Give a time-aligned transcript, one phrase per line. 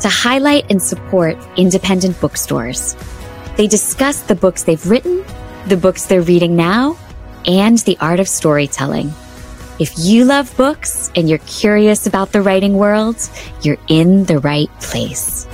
[0.00, 2.96] to highlight and support independent bookstores.
[3.56, 5.24] They discuss the books they've written,
[5.68, 6.98] the books they're reading now,
[7.46, 9.12] and the art of storytelling.
[9.78, 13.16] If you love books and you're curious about the writing world,
[13.62, 15.46] you're in the right place.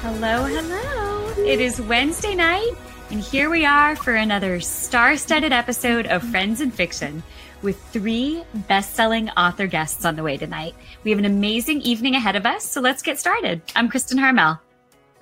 [0.00, 1.44] Hello, hello.
[1.44, 2.72] It is Wednesday night,
[3.10, 7.22] and here we are for another star studded episode of Friends and Fiction
[7.64, 10.74] with three best selling author guests on the way tonight.
[11.02, 13.62] We have an amazing evening ahead of us, so let's get started.
[13.74, 14.60] I'm Kristen Harmel.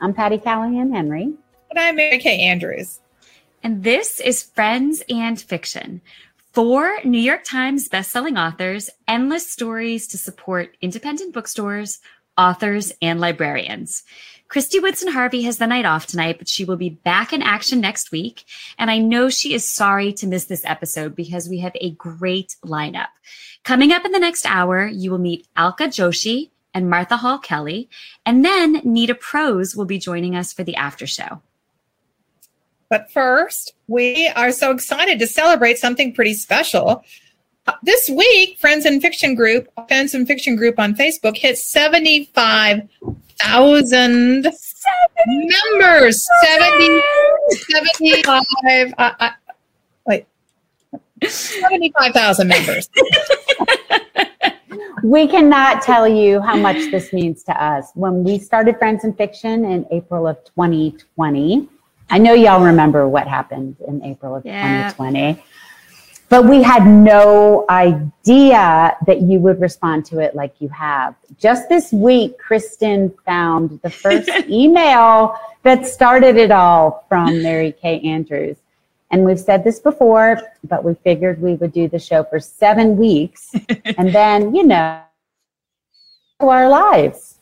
[0.00, 1.32] I'm Patty Callahan Henry.
[1.70, 2.98] And I'm Mary Kay Andrews.
[3.62, 6.02] And this is Friends and Fiction.
[6.52, 12.00] Four New York Times bestselling authors, endless stories to support independent bookstores,
[12.36, 14.02] authors, and librarians.
[14.52, 17.80] Kristy Woodson Harvey has the night off tonight, but she will be back in action
[17.80, 18.44] next week.
[18.78, 22.56] And I know she is sorry to miss this episode because we have a great
[22.62, 23.06] lineup.
[23.64, 27.88] Coming up in the next hour, you will meet Alka Joshi and Martha Hall Kelly.
[28.26, 31.40] And then Nita Prose will be joining us for the after show.
[32.90, 37.04] But first, we are so excited to celebrate something pretty special.
[37.82, 44.46] This week, Friends and Fiction Group, Friends and Fiction Group on Facebook hit 75,000
[45.26, 46.26] members.
[46.44, 47.02] 70,
[47.50, 48.94] 75.
[48.98, 49.30] Uh, uh,
[50.06, 50.26] wait.
[51.24, 52.88] 75,000 members.
[55.04, 57.90] we cannot tell you how much this means to us.
[57.94, 61.68] When we started Friends and Fiction in April of 2020,
[62.10, 64.90] I know y'all remember what happened in April of yeah.
[64.90, 65.42] 2020.
[66.32, 71.14] But we had no idea that you would respond to it like you have.
[71.38, 78.00] Just this week, Kristen found the first email that started it all from Mary Kay
[78.00, 78.56] Andrews.
[79.10, 82.96] And we've said this before, but we figured we would do the show for seven
[82.96, 83.52] weeks
[83.84, 85.02] and then, you know,
[86.40, 87.40] our lives.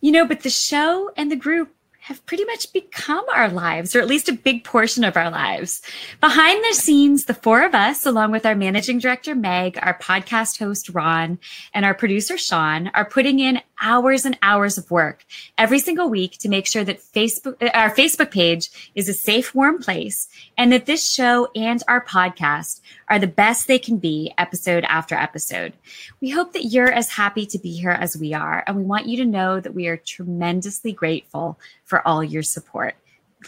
[0.00, 4.00] You know, but the show and the group have pretty much become our lives, or
[4.00, 5.80] at least a big portion of our lives.
[6.20, 10.58] Behind the scenes, the four of us, along with our managing director, Meg, our podcast
[10.58, 11.38] host, Ron,
[11.72, 15.26] and our producer, Sean, are putting in hours and hours of work
[15.58, 19.54] every single week to make sure that Facebook, uh, our Facebook page is a safe,
[19.54, 24.32] warm place and that this show and our podcast are the best they can be
[24.38, 25.74] episode after episode.
[26.20, 28.64] We hope that you're as happy to be here as we are.
[28.66, 32.94] And we want you to know that we are tremendously grateful for all your support.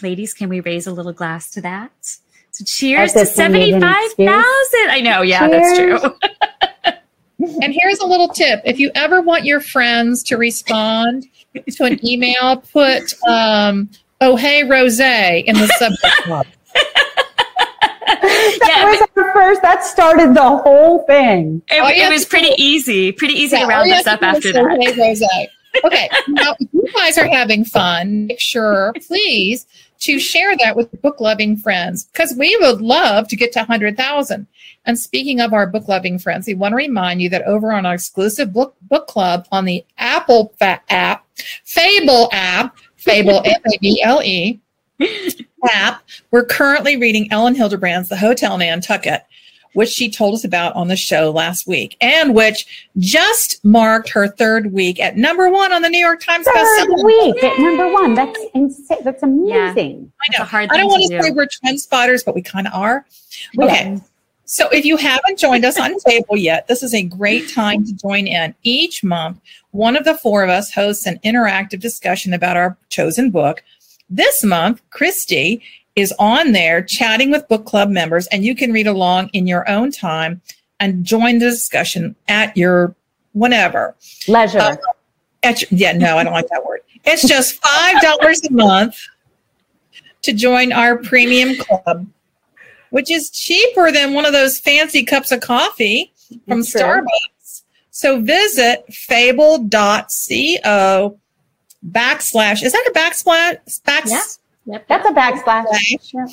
[0.01, 1.91] Ladies, can we raise a little glass to that?
[2.51, 4.21] So cheers to 75,000.
[4.27, 5.21] I know.
[5.21, 6.01] Yeah, cheers.
[6.01, 6.29] that's true.
[7.61, 11.27] and here's a little tip if you ever want your friends to respond
[11.69, 13.89] to an email, put, um,
[14.21, 16.45] oh, hey, Rose in the subject line.
[18.05, 19.61] that yeah, was our first.
[19.61, 21.61] That started the whole thing.
[21.69, 24.77] It, oh, it was pretty easy, pretty easy yeah, to round this up after that.
[24.79, 25.21] Hey, Rose.
[25.83, 29.65] Okay, now if you guys are having fun, make sure, please,
[29.99, 34.47] to share that with book loving friends because we would love to get to 100,000.
[34.85, 37.85] And speaking of our book loving friends, we want to remind you that over on
[37.85, 41.25] our exclusive book, book club on the Apple fa- app,
[41.63, 44.59] Fable app, Fable, F A B L E,
[45.71, 49.25] app, we're currently reading Elin Hilderbrand's The Hotel Nantucket
[49.75, 54.27] which she told us about on the show last week, and which just marked her
[54.27, 57.05] third week at number one on the New York Times third bestseller.
[57.05, 58.15] week at number one.
[58.15, 58.97] That's insane.
[59.03, 60.11] That's amazing.
[60.31, 60.39] Yeah.
[60.39, 60.73] I know.
[60.73, 63.05] I don't want to, to say we're trend spotters, but we kind of are.
[63.59, 63.91] Okay.
[63.91, 63.99] Yeah.
[64.45, 67.93] So if you haven't joined us on Fable yet, this is a great time to
[67.93, 68.53] join in.
[68.61, 69.41] Each month,
[69.71, 73.63] one of the four of us hosts an interactive discussion about our chosen book.
[74.07, 75.61] This month, Kristy
[75.95, 79.67] is on there chatting with book club members, and you can read along in your
[79.69, 80.41] own time
[80.79, 82.95] and join the discussion at your
[83.33, 83.95] whenever
[84.27, 84.59] leisure.
[84.59, 84.75] Uh,
[85.43, 86.81] your, yeah, no, I don't like that word.
[87.03, 88.97] It's just five dollars a month
[90.23, 92.07] to join our premium club,
[92.89, 96.11] which is cheaper than one of those fancy cups of coffee
[96.47, 97.03] from That's Starbucks.
[97.03, 97.65] True.
[97.91, 99.69] So visit fable.co
[101.89, 102.63] backslash.
[102.63, 103.83] Is that a backslash?
[103.83, 104.21] Back, yeah.
[104.65, 104.87] Yep.
[104.87, 106.13] That's a backslash.
[106.13, 106.29] Yep.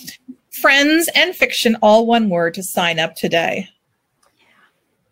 [0.51, 3.69] Friends and fiction, all one word to sign up today.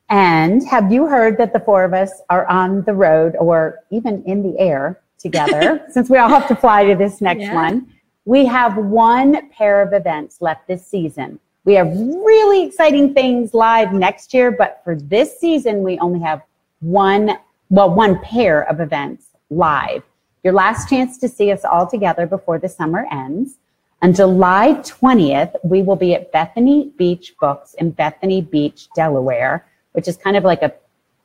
[0.09, 4.25] And have you heard that the four of us are on the road or even
[4.25, 7.55] in the air together, since we all have to fly to this next Yeah.
[7.55, 7.87] one,
[8.25, 11.39] we have one pair of events left this season.
[11.65, 16.43] We have really exciting things live next year, but for this season, we only have
[16.81, 17.39] one,
[17.69, 20.03] well, one pair of events live.
[20.43, 23.59] Your last chance to see us all together before the summer ends.
[24.03, 30.09] On July 20th, we will be at Bethany Beach Books in Bethany Beach, Delaware, which
[30.09, 30.73] is kind of like a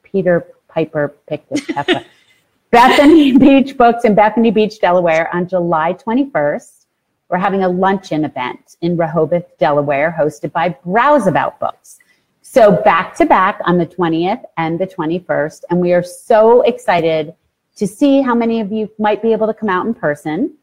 [0.04, 2.04] Peter Piper picked pepper.
[2.72, 6.86] Bethany Beach Books in Bethany Beach, Delaware on July 21st.
[7.30, 12.00] We're having a luncheon event in Rehoboth, Delaware, hosted by Browse About Books.
[12.42, 15.64] So back to back on the 20th and the 21st.
[15.70, 17.34] And we are so excited
[17.76, 20.54] to see how many of you might be able to come out in person.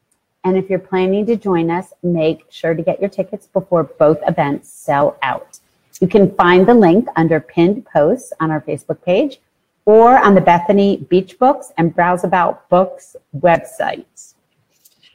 [0.45, 4.19] And if you're planning to join us, make sure to get your tickets before both
[4.27, 5.61] events sell out.
[6.01, 9.41] You can find the link under pinned posts on our Facebook page
[9.85, 14.35] or on the Bethany Beach Books and Browse About Books websites.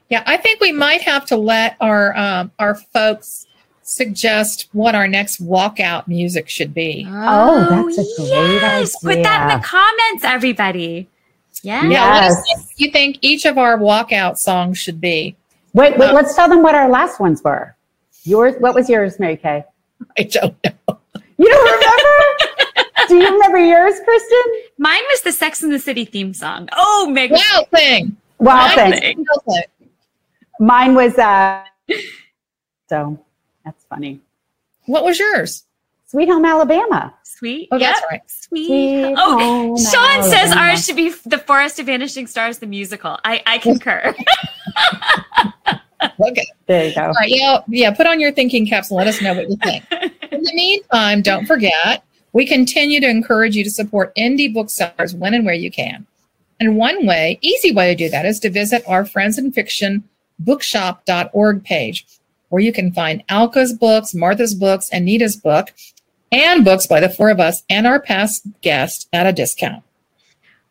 [0.09, 3.47] Yeah, I think we might have to let our um, our folks
[3.81, 7.05] suggest what our next walkout music should be.
[7.09, 8.97] Oh, that's a great yes.
[9.01, 11.09] Put that in the comments, everybody.
[11.67, 11.83] Yeah.
[11.89, 12.73] Yeah, what Yes.
[12.77, 15.35] do you think each of our walkout songs should be?
[15.73, 17.75] Wait, wait, let's tell them what our last ones were.
[18.23, 19.65] Yours, what was yours, Mary Kay?
[20.17, 20.99] I don't know.
[21.37, 23.07] You don't remember?
[23.09, 24.43] Do you remember yours, Kristen?
[24.77, 26.69] Mine was the Sex in the City theme song.
[26.71, 27.31] Oh, Meg.
[27.31, 28.15] Wow thing.
[28.39, 29.17] Well, Mine thing.
[29.17, 29.89] was Thing.
[30.61, 31.63] Mine was uh
[32.89, 33.19] so
[33.65, 34.21] that's funny.
[34.85, 35.65] What was yours?
[36.07, 37.13] Sweet Home Alabama.
[37.37, 37.67] Sweet.
[37.71, 38.21] Oh, that's right.
[38.27, 38.65] Sweet.
[38.67, 40.61] Sweet Oh, Home Sean says Alabama.
[40.71, 43.19] ours should be The Forest of Vanishing Stars, the musical.
[43.23, 44.15] I, I concur.
[46.19, 46.45] Okay.
[46.67, 47.01] There you go.
[47.07, 47.29] All right.
[47.29, 47.59] Yeah.
[47.67, 47.91] Yeah.
[47.91, 49.83] Put on your thinking caps and let us know what you think.
[50.31, 52.03] In the meantime, don't forget,
[52.33, 56.05] we continue to encourage you to support indie booksellers when and where you can.
[56.59, 60.03] And one way, easy way to do that is to visit our Friends in Fiction
[60.39, 62.05] bookshop.org page,
[62.49, 65.73] where you can find Alka's books, Martha's books, and Nita's book,
[66.31, 69.83] and books by the four of us and our past guests at a discount.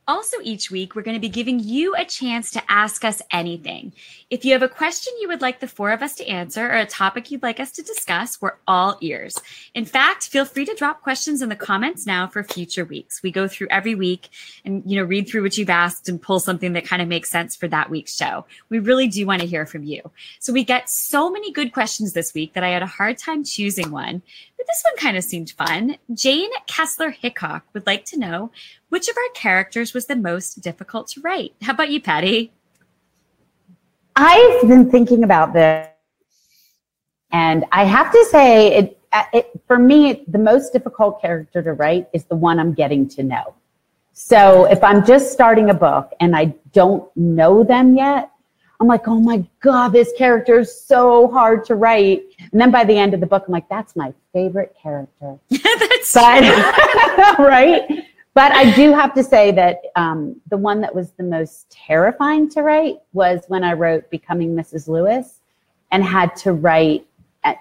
[0.08, 3.92] Also, each week, we're going to be giving you a chance to ask us anything.
[4.30, 6.76] If you have a question you would like the four of us to answer or
[6.76, 9.36] a topic you'd like us to discuss, we're all ears.
[9.74, 13.20] In fact, feel free to drop questions in the comments now for future weeks.
[13.20, 14.28] We go through every week
[14.64, 17.28] and, you know, read through what you've asked and pull something that kind of makes
[17.28, 18.46] sense for that week's show.
[18.68, 20.08] We really do want to hear from you.
[20.38, 23.42] So we get so many good questions this week that I had a hard time
[23.42, 24.22] choosing one,
[24.56, 25.96] but this one kind of seemed fun.
[26.14, 28.52] Jane Kessler Hickok would like to know
[28.96, 31.52] which of our characters was the most difficult to write?
[31.60, 32.50] How about you, Patty?
[34.16, 35.87] I've been thinking about this,
[37.31, 38.98] and I have to say, it,
[39.34, 43.22] it for me, the most difficult character to write is the one I'm getting to
[43.22, 43.54] know.
[44.14, 48.31] So if I'm just starting a book and I don't know them yet,
[48.81, 52.22] I'm like, oh my God, this character is so hard to write.
[52.50, 55.38] And then by the end of the book, I'm like, that's my favorite character.
[55.50, 58.06] That's But, right?
[58.36, 62.50] But I do have to say that um, the one that was the most terrifying
[62.50, 64.88] to write was when I wrote Becoming Mrs.
[64.88, 65.40] Lewis
[65.90, 67.06] and had to write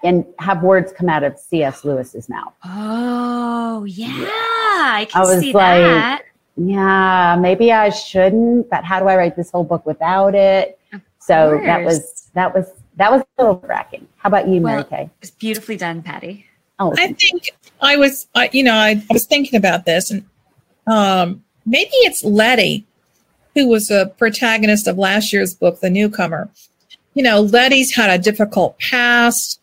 [0.04, 1.82] and have words come out of C.S.
[1.82, 2.52] Lewis's mouth.
[2.62, 4.12] Oh, yeah.
[4.28, 6.22] I can I was see like- that.
[6.58, 10.78] Yeah, maybe I shouldn't, but how do I write this whole book without it?
[10.92, 14.06] Of So that was that was that was a little cracking.
[14.16, 15.10] How about you, Mary Well- Kay?
[15.22, 16.44] It's beautifully done, Patty.
[16.78, 20.24] Oh, I think I was, I, you know, I, I was thinking about this, and
[20.86, 22.86] um, maybe it's Letty,
[23.54, 26.48] who was a protagonist of last year's book, The Newcomer.
[27.14, 29.60] You know, Letty's had a difficult past.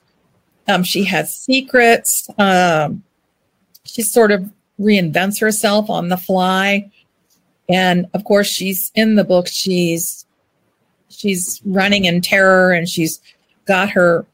[0.68, 2.30] Um, she has secrets.
[2.38, 3.04] Um,
[3.84, 4.50] she sort of
[4.80, 6.90] reinvents herself on the fly,
[7.70, 9.48] and of course, she's in the book.
[9.48, 10.26] She's
[11.10, 13.22] she's running in terror, and she's
[13.66, 14.26] got her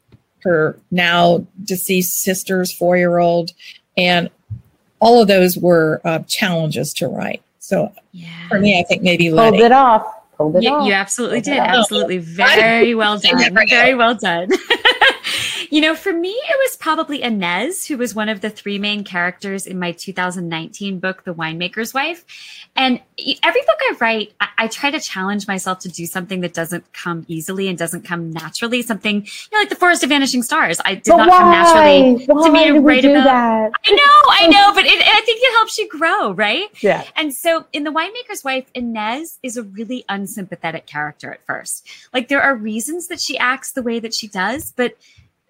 [0.42, 3.50] her now deceased sister's four year old,
[3.96, 4.30] and
[5.00, 7.42] all of those were uh, challenges to write.
[7.58, 8.28] So Yeah.
[8.48, 9.62] for me, I think maybe pulled Letty.
[9.62, 10.04] it off.
[10.36, 10.86] Pulled it You, off.
[10.86, 11.58] you absolutely did.
[11.58, 12.18] Absolutely.
[12.18, 13.54] Very well done.
[13.68, 14.48] Very well done.
[15.70, 19.04] You know, for me, it was probably Inez, who was one of the three main
[19.04, 22.24] characters in my 2019 book, The Winemaker's Wife.
[22.74, 23.00] And
[23.42, 26.92] every book I write, I, I try to challenge myself to do something that doesn't
[26.92, 28.82] come easily and doesn't come naturally.
[28.82, 30.80] Something, you know, like The Forest of Vanishing Stars.
[30.84, 31.38] I did but not why?
[31.38, 33.24] come naturally why to me to write about.
[33.24, 33.72] that?
[33.86, 36.66] I know, I know, but it, I think it helps you grow, right?
[36.82, 37.04] Yeah.
[37.14, 41.86] And so in The Winemaker's Wife, Inez is a really unsympathetic character at first.
[42.12, 44.96] Like there are reasons that she acts the way that she does, but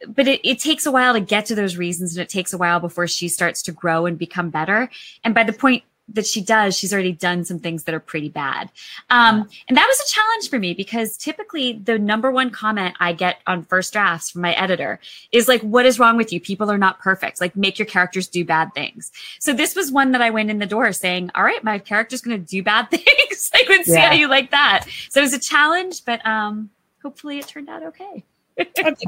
[0.08, 2.58] but it, it takes a while to get to those reasons and it takes a
[2.58, 4.90] while before she starts to grow and become better.
[5.24, 8.28] And by the point that she does, she's already done some things that are pretty
[8.28, 8.70] bad.
[9.10, 13.12] Um, and that was a challenge for me because typically the number one comment I
[13.12, 14.98] get on first drafts from my editor
[15.32, 16.40] is like, what is wrong with you?
[16.40, 17.40] People are not perfect.
[17.40, 19.12] Like make your characters do bad things.
[19.38, 22.20] So this was one that I went in the door saying, all right, my character's
[22.20, 23.50] going to do bad things.
[23.54, 23.94] like let's yeah.
[23.94, 24.86] see how you like that.
[25.10, 26.70] So it was a challenge, but um,
[27.02, 28.24] hopefully it turned out okay.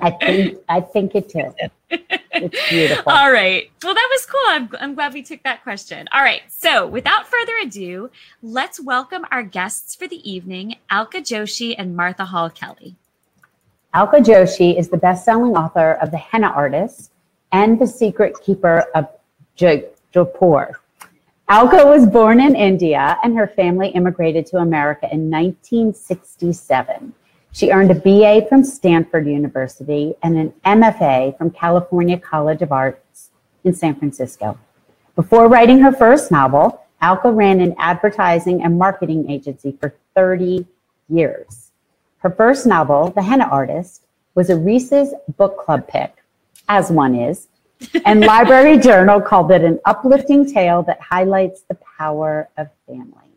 [0.00, 1.70] I think I think it did.
[1.90, 3.12] It's beautiful.
[3.12, 3.70] All right.
[3.82, 4.40] Well, that was cool.
[4.46, 6.08] I'm, I'm glad we took that question.
[6.12, 6.42] All right.
[6.48, 8.10] So, without further ado,
[8.42, 12.96] let's welcome our guests for the evening, Alka Joshi and Martha Hall Kelly.
[13.94, 17.12] Alka Joshi is the best-selling author of The Henna Artist
[17.52, 19.06] and The Secret Keeper of
[19.54, 20.80] Jaipur.
[21.48, 27.12] Alka was born in India and her family immigrated to America in 1967.
[27.54, 33.28] She earned a BA from Stanford University and an MFA from California College of Arts
[33.62, 34.58] in San Francisco.
[35.14, 40.66] Before writing her first novel, Alka ran an advertising and marketing agency for 30
[41.10, 41.72] years.
[42.18, 46.14] Her first novel, The Henna Artist, was a Reese's book club pick,
[46.70, 47.48] as one is,
[48.06, 53.30] and Library Journal called it an uplifting tale that highlights the power of family.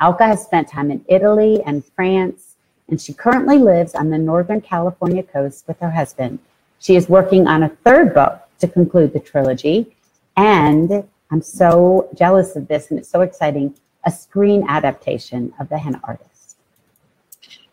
[0.00, 2.53] Alka has spent time in Italy and France
[2.88, 6.38] and she currently lives on the Northern California coast with her husband.
[6.78, 9.94] She is working on a third book to conclude the trilogy.
[10.36, 13.74] And I'm so jealous of this and it's so exciting
[14.04, 16.56] a screen adaptation of The Henna Artist.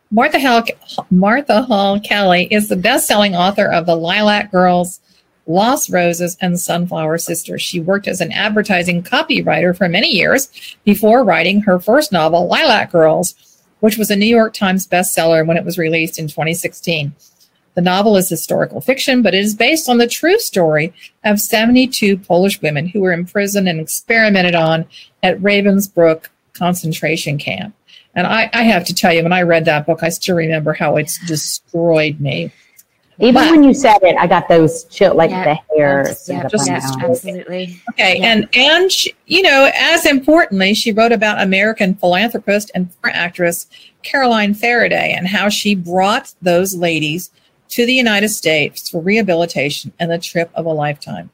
[0.10, 0.64] Martha Hall,
[1.10, 5.00] Martha Hall Kelly is the best selling author of The Lilac Girls,
[5.48, 7.62] Lost Roses, and Sunflower Sisters.
[7.62, 10.50] She worked as an advertising copywriter for many years
[10.84, 13.36] before writing her first novel, Lilac Girls
[13.82, 17.14] which was a New York Times bestseller when it was released in 2016.
[17.74, 22.18] The novel is historical fiction, but it is based on the true story of 72
[22.18, 24.86] Polish women who were imprisoned and experimented on
[25.24, 27.76] at Ravensbrück concentration camp.
[28.14, 30.74] And I, I have to tell you, when I read that book, I still remember
[30.74, 32.52] how it's destroyed me.
[33.22, 36.16] Even but, when you said it, I got those chill, like yeah, the hair.
[36.28, 37.80] Yeah, just, absolutely.
[37.92, 38.26] Okay, yeah.
[38.26, 43.68] and and she, you know, as importantly, she wrote about American philanthropist and actress
[44.02, 47.30] Caroline Ferriday and how she brought those ladies
[47.70, 51.30] to the United States for rehabilitation and the trip of a lifetime.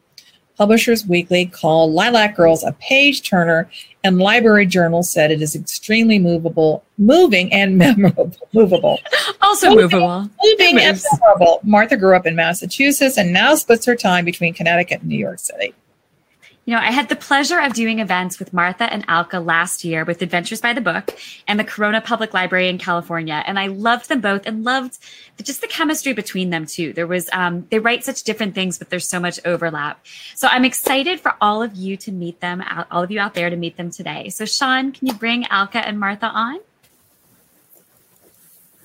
[0.58, 3.70] Publishers Weekly called Lilac Girls a page turner,
[4.04, 8.32] and Library Journal said it is extremely movable, moving and memorable.
[8.54, 9.00] Movable.
[9.42, 10.30] Also moving, movable.
[10.44, 11.60] Moving and memorable.
[11.64, 15.40] Martha grew up in Massachusetts and now splits her time between Connecticut and New York
[15.40, 15.74] City.
[16.68, 20.04] You know, I had the pleasure of doing events with Martha and Alka last year
[20.04, 23.42] with Adventures by the Book and the Corona Public Library in California.
[23.48, 24.98] And I loved them both and loved
[25.42, 26.92] just the chemistry between them too.
[26.92, 30.06] There was, um, they write such different things, but there's so much overlap.
[30.36, 33.50] So I'm excited for all of you to meet them, all of you out there
[33.50, 34.28] to meet them today.
[34.28, 36.60] So Sean, can you bring Alka and Martha on?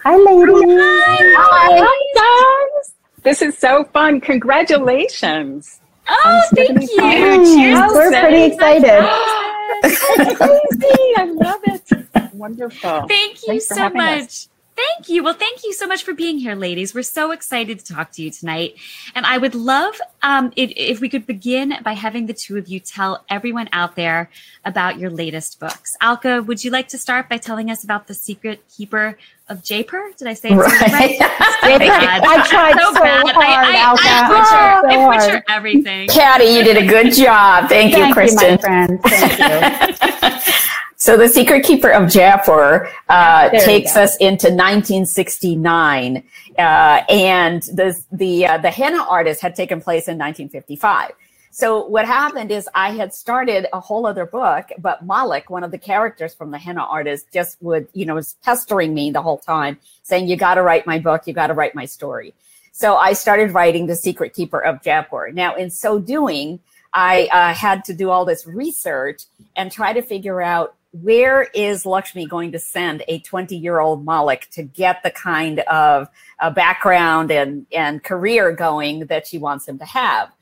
[0.05, 0.55] Hi, ladies.
[0.57, 1.81] Hi.
[1.85, 2.93] Hi, guys.
[3.25, 4.21] This is so fun.
[4.21, 5.81] Congratulations.
[6.09, 6.87] Oh, thank you.
[6.89, 7.79] Cheers.
[7.81, 9.49] Oh, we're pretty excited.
[9.83, 11.13] crazy.
[11.17, 12.35] I love it.
[12.35, 13.07] Wonderful.
[13.09, 14.23] Thank you Thanks so much.
[14.23, 14.49] Us.
[14.75, 15.23] Thank you.
[15.23, 16.95] Well, thank you so much for being here, ladies.
[16.95, 18.77] We're so excited to talk to you tonight.
[19.15, 22.69] And I would love um, if, if we could begin by having the two of
[22.69, 24.31] you tell everyone out there
[24.65, 25.95] about your latest books.
[26.01, 29.19] Alka, would you like to start by telling us about The Secret Keeper
[29.53, 30.11] of Jaipur?
[30.17, 30.81] Did I say it right?
[30.81, 31.19] right?
[31.63, 33.29] I tried so, so bad.
[33.29, 34.03] hard, I, I, Alka.
[34.05, 36.09] I, butcher, so I butcher everything.
[36.09, 37.69] Patty, you did a good job.
[37.69, 38.51] Thank, Thank you, Kristen.
[38.51, 39.01] You, my friend.
[39.05, 40.53] Thank you.
[41.03, 46.23] So the secret keeper of Jaipur uh, takes us into 1969,
[46.57, 51.11] uh, and the the uh, the henna artist had taken place in 1955.
[51.55, 55.71] So what happened is I had started a whole other book, but Malik, one of
[55.71, 59.37] the characters from the henna artist, just would you know was pestering me the whole
[59.37, 61.27] time, saying, "You got to write my book.
[61.27, 62.33] You got to write my story."
[62.73, 65.31] So I started writing the secret keeper of Jaipur.
[65.31, 66.59] Now, in so doing,
[66.95, 71.85] I uh, had to do all this research and try to figure out where is
[71.85, 76.09] Lakshmi going to send a 20 year old Malik to get the kind of
[76.41, 80.33] uh, background and, and career going that she wants him to have?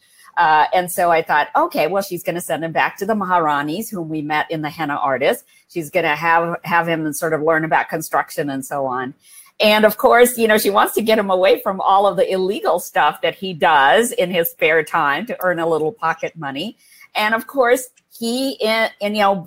[0.41, 3.13] Uh, and so I thought, okay, well, she's going to send him back to the
[3.13, 5.45] Maharanis, whom we met in the henna artist.
[5.69, 9.13] She's going to have have him sort of learn about construction and so on.
[9.61, 12.27] And of course, you know, she wants to get him away from all of the
[12.33, 16.79] illegal stuff that he does in his spare time to earn a little pocket money.
[17.15, 19.47] And of course, he, and you know,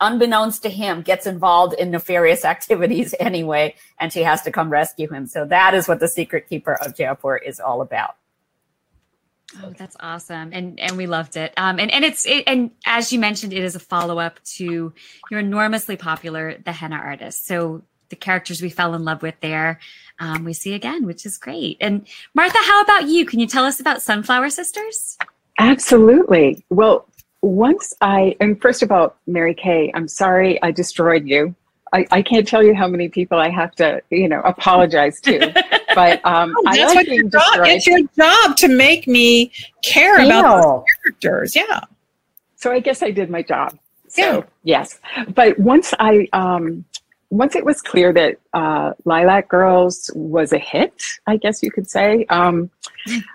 [0.00, 5.08] unbeknownst to him, gets involved in nefarious activities anyway, and she has to come rescue
[5.08, 5.26] him.
[5.26, 8.14] So that is what the Secret Keeper of Jaipur is all about.
[9.62, 11.54] Oh, that's awesome, and and we loved it.
[11.56, 14.92] Um, and and it's it, and as you mentioned, it is a follow up to
[15.30, 17.46] your enormously popular The Henna Artist.
[17.46, 19.80] So the characters we fell in love with there,
[20.18, 21.78] um, we see again, which is great.
[21.80, 23.24] And Martha, how about you?
[23.24, 25.16] Can you tell us about Sunflower Sisters?
[25.58, 26.64] Absolutely.
[26.68, 27.08] Well,
[27.40, 31.54] once I and first of all, Mary Kay, I'm sorry I destroyed you.
[31.92, 35.77] I, I can't tell you how many people I have to, you know, apologize to.
[35.94, 37.42] But um, Oh, I like being your job.
[37.44, 37.68] destroyed.
[37.68, 39.50] It's your job to make me
[39.82, 40.62] care about Feel.
[40.62, 40.84] those
[41.22, 41.56] characters.
[41.56, 41.80] Yeah.
[42.56, 43.78] so I guess I did my job.
[44.08, 44.42] So Yeah.
[44.64, 45.00] yes,
[45.34, 46.84] but once I um,
[47.30, 50.94] once it was clear that uh, Lilac Girls was a hit,
[51.26, 52.24] I guess you could say.
[52.30, 52.70] Um,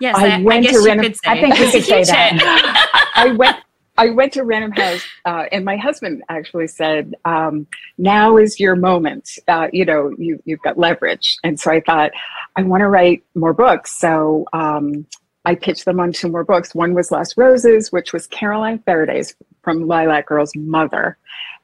[0.00, 1.30] Yes, I I, I went guess to you rent could say.
[1.30, 3.10] I think we It's a could say that.
[3.14, 3.56] I went.
[3.96, 8.74] I went to Random House, uh, and my husband actually said, um, "Now is your
[8.74, 9.38] moment.
[9.46, 12.10] Uh, you know, you you've got leverage." And so I thought,
[12.56, 13.92] I want to write more books.
[13.92, 15.06] So um,
[15.44, 16.74] I pitched them on two more books.
[16.74, 21.16] One was Lost Roses, which was Caroline Ferriday's from Lilac Girl's mother,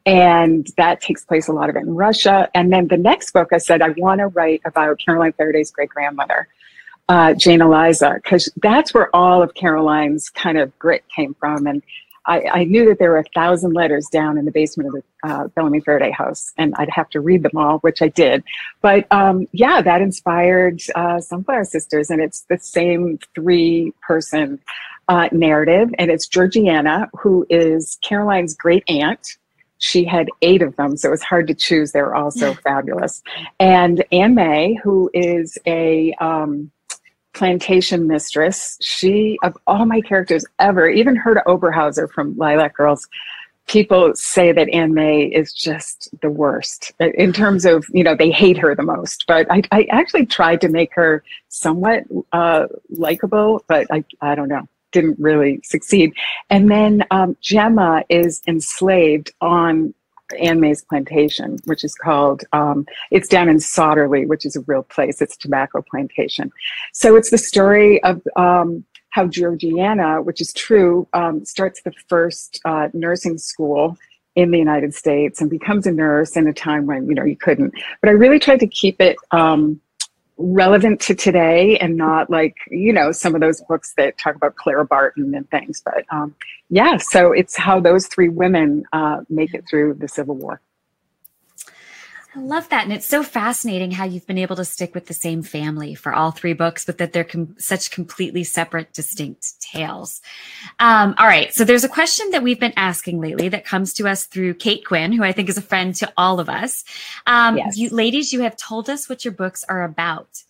[0.06, 2.48] and that takes place a lot of it in Russia.
[2.54, 5.90] And then the next book, I said, I want to write about Caroline Ferriday's great
[5.90, 6.48] grandmother
[7.10, 11.66] uh, Jane Eliza, because that's where all of Caroline's kind of grit came from.
[11.66, 11.82] And
[12.26, 15.28] I, I knew that there were a thousand letters down in the basement of the
[15.28, 18.44] uh, Bellamy Ferriday house, and I'd have to read them all, which I did.
[18.80, 24.60] But um, yeah, that inspired uh, Sunflower Sisters, and it's the same three person
[25.08, 25.90] uh, narrative.
[25.98, 29.36] And it's Georgiana, who is Caroline's great aunt.
[29.78, 31.92] She had eight of them, so it was hard to choose.
[31.92, 33.22] They were all so fabulous.
[33.58, 36.70] And Anne May, who is a um,
[37.32, 38.76] plantation mistress.
[38.80, 43.08] She, of all my characters ever, even Herta Oberheuser from Lilac Girls,
[43.66, 48.30] people say that Anne May is just the worst in terms of, you know, they
[48.30, 49.24] hate her the most.
[49.28, 54.48] But I, I actually tried to make her somewhat uh, likable, but I, I don't
[54.48, 56.12] know, didn't really succeed.
[56.48, 59.94] And then um, Gemma is enslaved on
[60.38, 64.82] Anne May's plantation, which is called, um, it's down in Sotterley, which is a real
[64.82, 65.20] place.
[65.20, 66.50] It's a tobacco plantation.
[66.92, 72.60] So it's the story of um, how Georgiana, which is true, um, starts the first
[72.64, 73.96] uh, nursing school
[74.36, 77.36] in the United States and becomes a nurse in a time when, you know, you
[77.36, 77.74] couldn't.
[78.00, 79.80] But I really tried to keep it um,
[80.40, 84.56] relevant to today and not like, you know, some of those books that talk about
[84.56, 85.82] Clara Barton and things.
[85.84, 86.34] But um,
[86.70, 90.60] yeah, so it's how those three women uh, make it through the Civil War.
[92.34, 92.84] I love that.
[92.84, 96.12] And it's so fascinating how you've been able to stick with the same family for
[96.12, 100.20] all three books, but that they're com- such completely separate, distinct tales.
[100.78, 101.52] Um, all right.
[101.52, 104.86] So there's a question that we've been asking lately that comes to us through Kate
[104.86, 106.84] Quinn, who I think is a friend to all of us.
[107.26, 107.76] Um, Yes.
[107.76, 110.44] you ladies, you have told us what your books are about,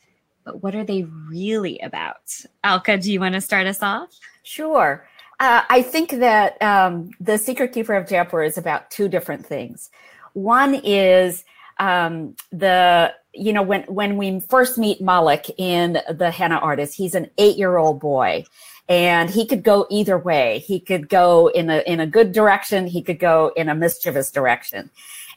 [0.44, 2.44] but what are they really about?
[2.62, 4.10] Alka, do you want to start us off?
[4.42, 5.08] Sure.
[5.38, 9.88] Uh, I think that um, The Secret Keeper of Jaipur is about two different things.
[10.34, 11.44] One is
[11.80, 17.16] um, the, you know, when, when we first meet Malik in The Henna Artist, he's
[17.16, 18.44] an eight year old boy
[18.88, 20.58] and he could go either way.
[20.58, 22.86] He could go in a, in a good direction.
[22.86, 24.90] He could go in a mischievous direction.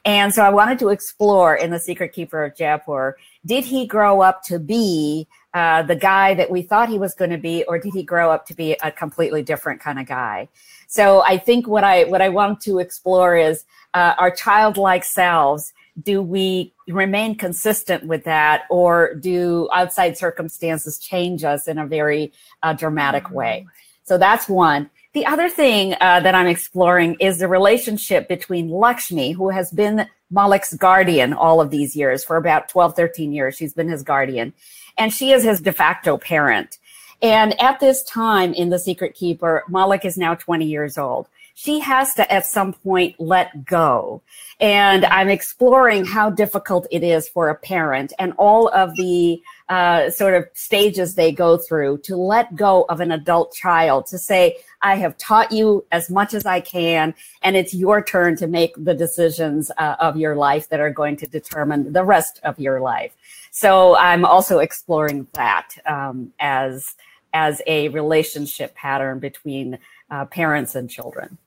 [0.05, 4.21] And so I wanted to explore in The Secret Keeper of Jaipur, did he grow
[4.21, 7.77] up to be uh, the guy that we thought he was going to be, or
[7.79, 10.49] did he grow up to be a completely different kind of guy?
[10.87, 15.73] So I think what I what I want to explore is uh, our childlike selves.
[16.01, 22.33] Do we remain consistent with that, or do outside circumstances change us in a very
[22.63, 23.67] uh, dramatic way?
[24.03, 24.89] So that's one.
[25.13, 30.07] The other thing uh, that I'm exploring is the relationship between Lakshmi, who has been
[30.31, 33.55] Malik's guardian all of these years for about 12, 13 years.
[33.55, 34.53] She's been his guardian
[34.97, 36.77] and she is his de facto parent.
[37.21, 41.27] And at this time in The Secret Keeper, Malik is now 20 years old.
[41.55, 44.21] She has to at some point let go.
[44.59, 50.09] And I'm exploring how difficult it is for a parent and all of the uh,
[50.09, 54.57] sort of stages they go through to let go of an adult child to say,
[54.81, 58.73] I have taught you as much as I can, and it's your turn to make
[58.77, 62.81] the decisions uh, of your life that are going to determine the rest of your
[62.81, 63.15] life.
[63.51, 66.95] So I'm also exploring that um, as
[67.33, 69.79] as a relationship pattern between
[70.11, 71.37] uh, parents and children.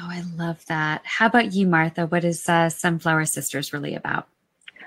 [0.00, 1.02] Oh, I love that.
[1.04, 2.06] How about you, Martha?
[2.06, 4.28] What is uh, Sunflower Sisters really about?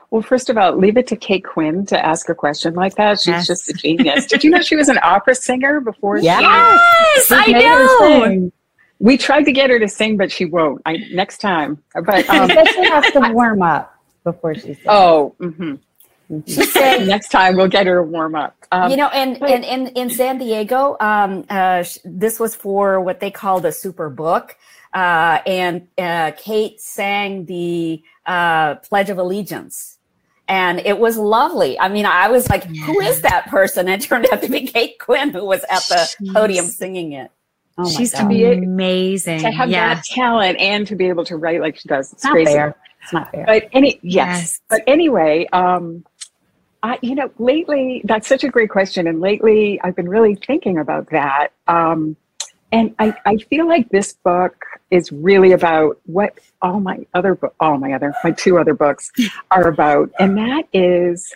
[0.10, 3.19] Well, first of all, leave it to Kate Quinn to ask a question like that.
[3.19, 3.47] She's Yes.
[3.47, 4.26] just a genius.
[4.26, 6.19] Did you know she was an opera singer before?
[6.19, 6.41] she- Yes.
[6.41, 8.52] Yes, I know.
[9.00, 10.82] We tried to get her to sing, but she won't.
[10.86, 11.82] I next time.
[11.93, 13.93] But She um, she has to warm up
[14.24, 14.80] before she sings.
[14.88, 15.76] oh, hmm
[16.45, 18.56] She said next time we'll get her to warm up.
[18.71, 23.02] Um, you know, and, but, and, and in San Diego, um, uh, this was for
[23.02, 24.56] what they called a super book.
[24.93, 29.97] Uh, and uh, Kate sang the uh, Pledge of Allegiance.
[30.47, 31.80] And it was lovely.
[31.80, 32.84] I mean, I was like, yeah.
[32.84, 33.88] who is that person?
[33.88, 36.34] And it turned out to be Kate Quinn, who was at the Jeez.
[36.34, 37.32] podium singing it.
[37.77, 38.32] Oh She's God.
[38.32, 39.39] amazing.
[39.39, 39.95] To have yeah.
[39.95, 42.12] that talent and to be able to write like she does.
[42.12, 42.51] It's, it's crazy.
[42.51, 42.75] Fair.
[43.01, 43.45] It's not fair.
[43.45, 44.41] But any yes.
[44.41, 44.62] yes.
[44.69, 46.06] But anyway, um,
[46.84, 50.77] I, you know, lately that's such a great question, and lately I've been really thinking
[50.77, 51.49] about that.
[51.67, 52.17] Um,
[52.71, 57.56] and I, I feel like this book is really about what all my other book,
[57.60, 59.10] all my other, my two other books
[59.51, 61.34] are about, and that is,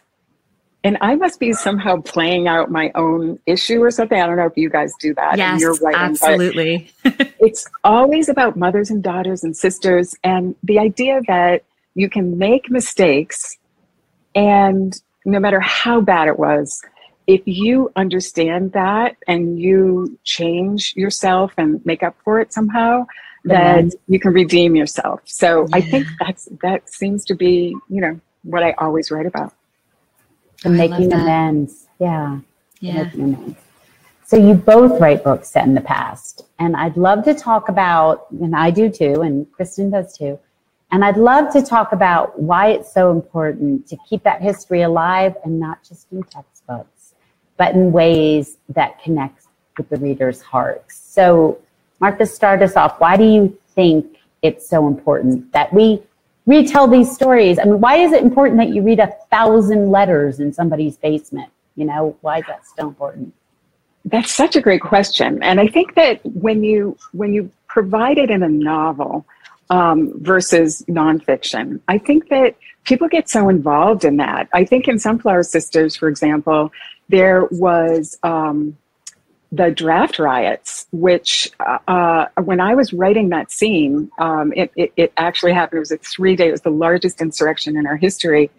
[0.83, 4.19] and I must be somehow playing out my own issue or something.
[4.19, 5.37] I don't know if you guys do that.
[5.37, 6.91] Yes, you're writing, absolutely.
[7.39, 11.63] it's always about mothers and daughters and sisters, and the idea that
[11.95, 13.57] you can make mistakes,
[14.35, 16.83] and no matter how bad it was,
[17.25, 23.05] if you understand that and you change yourself and make up for it somehow,
[23.45, 25.21] then you can redeem yourself.
[25.25, 25.77] So yeah.
[25.77, 29.53] I think that's that seems to be, you know, what I always write about.
[30.63, 31.87] The making amends.
[31.99, 32.39] Yeah.
[32.79, 33.09] Yeah.
[34.25, 36.45] So you both write books set in the past.
[36.57, 40.39] And I'd love to talk about, and I do too, and Kristen does too.
[40.91, 45.35] And I'd love to talk about why it's so important to keep that history alive
[45.43, 46.95] and not just in textbooks
[47.57, 49.43] but in ways that connect
[49.77, 50.83] with the reader's heart.
[50.91, 51.59] So,
[51.99, 52.99] Martha, start us off.
[52.99, 56.01] Why do you think it's so important that we
[56.45, 57.57] retell these stories?
[57.59, 61.51] I mean, why is it important that you read a thousand letters in somebody's basement?
[61.75, 63.33] You know, why is that so important?
[64.05, 68.29] That's such a great question, and I think that when you when you provide it
[68.29, 69.25] in a novel
[69.71, 74.47] um, versus nonfiction, I think that people get so involved in that.
[74.53, 76.71] I think in Sunflower Sisters, for example,
[77.09, 78.77] there was um,
[79.51, 84.93] the draft riots, which uh, uh, when I was writing that scene, um, it, it,
[84.97, 85.77] it, actually happened.
[85.77, 88.49] It was a three day, it was the largest insurrection in our history.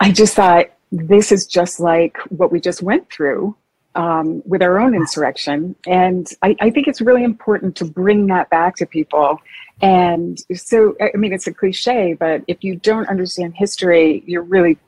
[0.00, 3.56] I just thought, this is just like what we just went through
[3.94, 5.74] um, with our own insurrection.
[5.86, 9.40] And I, I, think it's really important to bring that back to people.
[9.80, 14.78] And so, I mean, it's a cliche, but if you don't understand history, you're really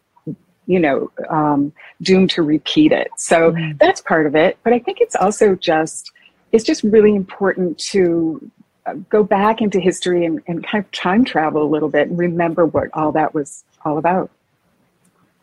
[0.68, 3.08] you know, um, doomed to repeat it.
[3.16, 3.76] So mm.
[3.78, 4.58] that's part of it.
[4.62, 6.12] But I think it's also just,
[6.52, 8.50] it's just really important to
[8.84, 12.18] uh, go back into history and, and kind of time travel a little bit and
[12.18, 14.30] remember what all that was all about.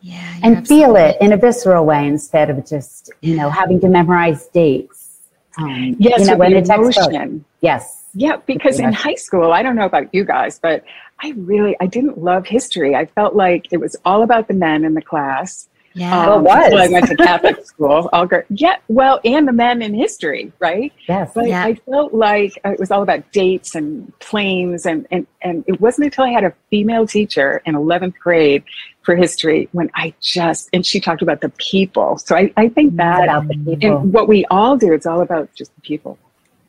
[0.02, 3.90] Yeah, and feel it in a visceral way instead of just you know having to
[3.90, 5.22] memorize dates.
[5.58, 7.44] Um, yes, you know, when emotion.
[7.62, 8.04] Yes.
[8.14, 10.84] Yeah, because in high school, I don't know about you guys, but
[11.22, 12.96] I really I didn't love history.
[12.96, 15.70] I felt like it was all about the men in the class.
[15.96, 16.90] Yeah, um, well, it was.
[16.90, 18.10] I went to Catholic school.
[18.12, 20.92] I'll go, yeah, well, and the men in history, right?
[21.08, 21.32] Yes.
[21.34, 21.64] But yeah.
[21.64, 26.06] I felt like it was all about dates and planes, and, and, and it wasn't
[26.06, 28.66] until I had a female teacher in 11th grade
[29.04, 32.18] for history when I just, and she talked about the people.
[32.18, 34.00] So I, I think that, about the people.
[34.00, 36.18] and what we all do, it's all about just the people.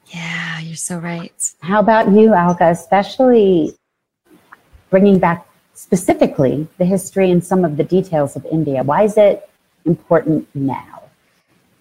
[0.06, 1.52] Yeah, you're so right.
[1.62, 3.74] How about you, Alka, especially
[4.90, 8.82] bringing back specifically the history and some of the details of India.
[8.82, 9.48] Why is it
[9.84, 11.02] important now?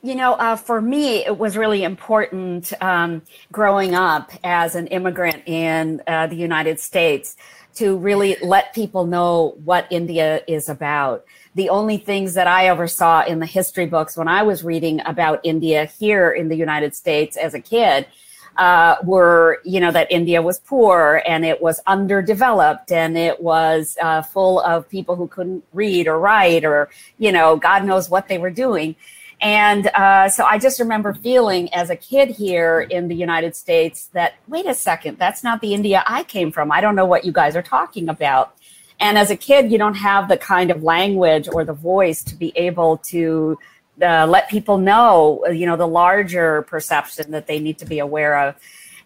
[0.03, 5.47] You know, uh, for me, it was really important um, growing up as an immigrant
[5.47, 7.35] in uh, the United States
[7.75, 11.25] to really let people know what India is about.
[11.55, 15.01] The only things that I ever saw in the history books when I was reading
[15.05, 18.05] about India here in the United States as a kid
[18.57, 23.97] uh, were, you know, that India was poor and it was underdeveloped and it was
[24.01, 28.27] uh, full of people who couldn't read or write or, you know, God knows what
[28.27, 28.95] they were doing.
[29.41, 34.09] And uh, so I just remember feeling as a kid here in the United States
[34.13, 36.71] that, wait a second, that's not the India I came from.
[36.71, 38.55] I don't know what you guys are talking about.
[38.99, 42.35] And as a kid, you don't have the kind of language or the voice to
[42.35, 43.59] be able to
[44.01, 48.37] uh, let people know, you know, the larger perception that they need to be aware
[48.37, 48.55] of.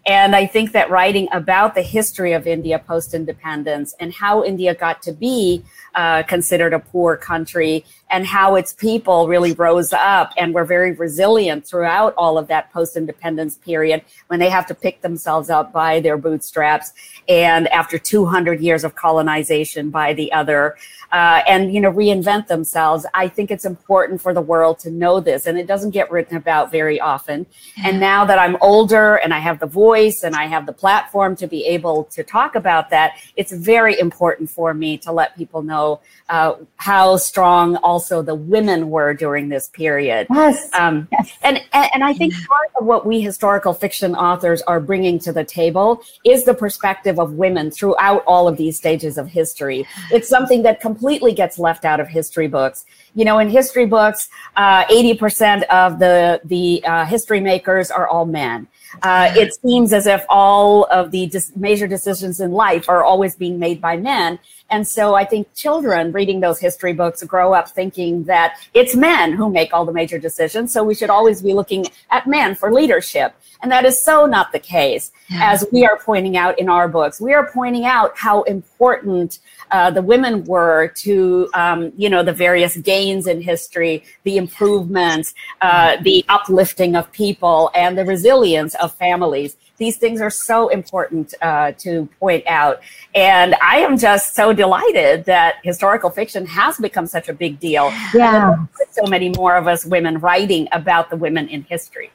[0.06, 4.74] And I think that writing about the history of India post independence and how India
[4.74, 5.62] got to be
[5.94, 10.92] uh, considered a poor country and how its people really rose up and were very
[10.92, 15.72] resilient throughout all of that post independence period when they have to pick themselves up
[15.72, 16.92] by their bootstraps
[17.28, 20.76] and after 200 years of colonization by the other
[21.12, 23.04] uh, and you know reinvent themselves.
[23.14, 26.36] I think it's important for the world to know this and it doesn't get written
[26.36, 27.46] about very often.
[27.84, 31.36] And now that i'm older and i have the voice and I have the platform
[31.36, 35.62] to be able to talk about that, it's very important for me to let people
[35.62, 40.26] know uh, how strong also the women were during this period.
[40.30, 40.70] Yes.
[40.72, 41.36] Um, yes.
[41.42, 45.44] And, and I think part of what we historical fiction authors are bringing to the
[45.44, 49.86] table is the perspective of women throughout all of these stages of history.
[50.10, 52.86] It's something that completely gets left out of history books.
[53.14, 58.24] You know, in history books, uh, 80% of the, the uh, history makers are all
[58.24, 58.66] men.
[59.02, 63.36] Uh, it seems as if all of the dis- major decisions in life are always
[63.36, 64.38] being made by men.
[64.70, 69.32] And so I think children reading those history books grow up thinking that it's men
[69.32, 70.72] who make all the major decisions.
[70.72, 73.34] So we should always be looking at men for leadership.
[73.62, 75.52] And that is so not the case, yeah.
[75.52, 77.20] as we are pointing out in our books.
[77.20, 79.38] We are pointing out how important
[79.70, 85.34] uh, the women were to, um, you know, the various gains in history, the improvements,
[85.60, 89.56] uh, the uplifting of people, and the resilience of families.
[89.76, 92.80] These things are so important uh, to point out.
[93.14, 97.92] And I am just so delighted that historical fiction has become such a big deal.
[98.14, 98.66] Yeah.
[98.90, 102.10] So many more of us women writing about the women in history.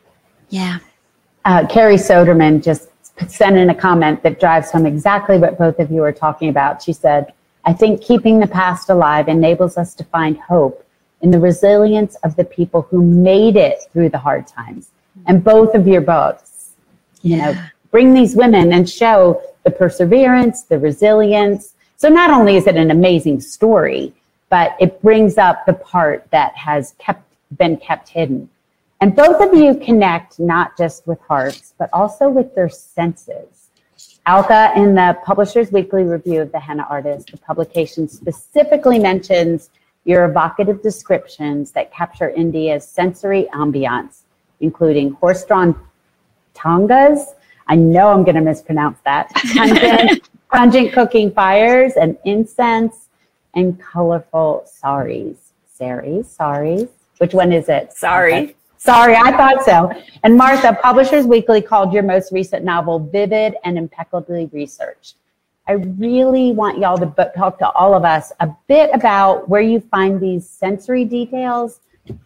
[0.49, 0.79] Yeah.
[1.45, 2.89] Uh, Carrie Soderman just
[3.29, 6.81] sent in a comment that drives home exactly what both of you are talking about.
[6.81, 10.85] She said, I think keeping the past alive enables us to find hope
[11.21, 14.89] in the resilience of the people who made it through the hard times.
[15.27, 16.71] And both of your books,
[17.21, 17.55] you know,
[17.91, 21.75] bring these women and show the perseverance, the resilience.
[21.95, 24.13] So not only is it an amazing story,
[24.49, 27.23] but it brings up the part that has kept
[27.57, 28.49] been kept hidden.
[29.01, 33.69] And both of you connect not just with hearts, but also with their senses.
[34.25, 39.69] Alka, in the Publisher's Weekly Review of The Henna Artist, the publication specifically mentions
[40.05, 44.21] your evocative descriptions that capture India's sensory ambiance,
[44.61, 45.79] including horse-drawn
[46.53, 47.33] tangas.
[47.67, 49.29] I know I'm going to mispronounce that.
[49.53, 53.09] Pungent, pungent cooking fires and incense
[53.55, 55.37] and colorful saris.
[55.71, 56.89] Saris, saris.
[57.17, 57.93] Which one is it?
[57.93, 58.33] Sorry.
[58.33, 58.55] Okay.
[58.85, 59.91] Sorry, I thought so.
[60.21, 65.15] And Martha, Publishers Weekly called your most recent novel vivid and impeccably researched.
[65.67, 69.79] I really want y'all to talk to all of us a bit about where you
[69.79, 71.79] find these sensory details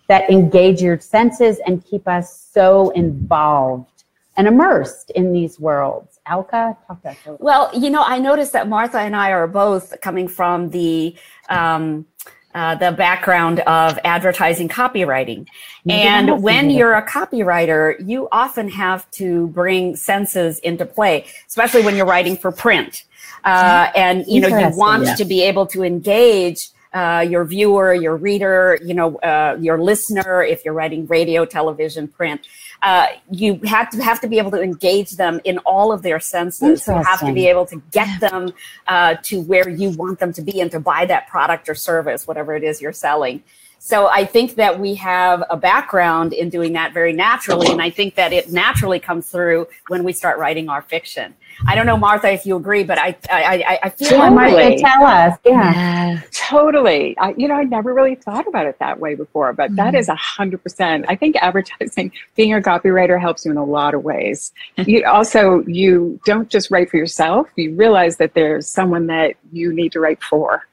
[0.09, 4.03] that engage your senses and keep us so involved
[4.35, 6.19] and immersed in these worlds.
[6.25, 7.17] Alka, talk to us.
[7.39, 11.15] Well, you know, I noticed that Martha and I are both coming from the
[11.47, 12.05] um,
[12.55, 15.47] uh, the background of advertising copywriting.
[15.87, 21.95] And when you're a copywriter, you often have to bring senses into play, especially when
[21.95, 23.03] you're writing for print.
[23.43, 25.15] Uh, and you know, you want yeah.
[25.15, 30.43] to be able to engage uh, your viewer, your reader, you know, uh, your listener,
[30.43, 32.47] if you're writing radio, television, print.
[32.81, 36.19] Uh, you have to have to be able to engage them in all of their
[36.19, 36.87] senses.
[36.87, 38.53] You have to be able to get them
[38.87, 42.27] uh, to where you want them to be and to buy that product or service,
[42.27, 43.43] whatever it is you're selling.
[43.79, 47.89] So I think that we have a background in doing that very naturally, and I
[47.89, 51.33] think that it naturally comes through when we start writing our fiction.
[51.67, 54.51] I don't know, Martha, if you agree, but I I, I feel totally.
[54.51, 56.21] like tell us, yeah, yeah.
[56.31, 57.17] totally.
[57.17, 59.75] I, you know, I never really thought about it that way before, but mm-hmm.
[59.75, 61.05] that is a hundred percent.
[61.07, 64.51] I think advertising, being a copywriter, helps you in a lot of ways.
[64.77, 69.73] you also you don't just write for yourself; you realize that there's someone that you
[69.73, 70.63] need to write for.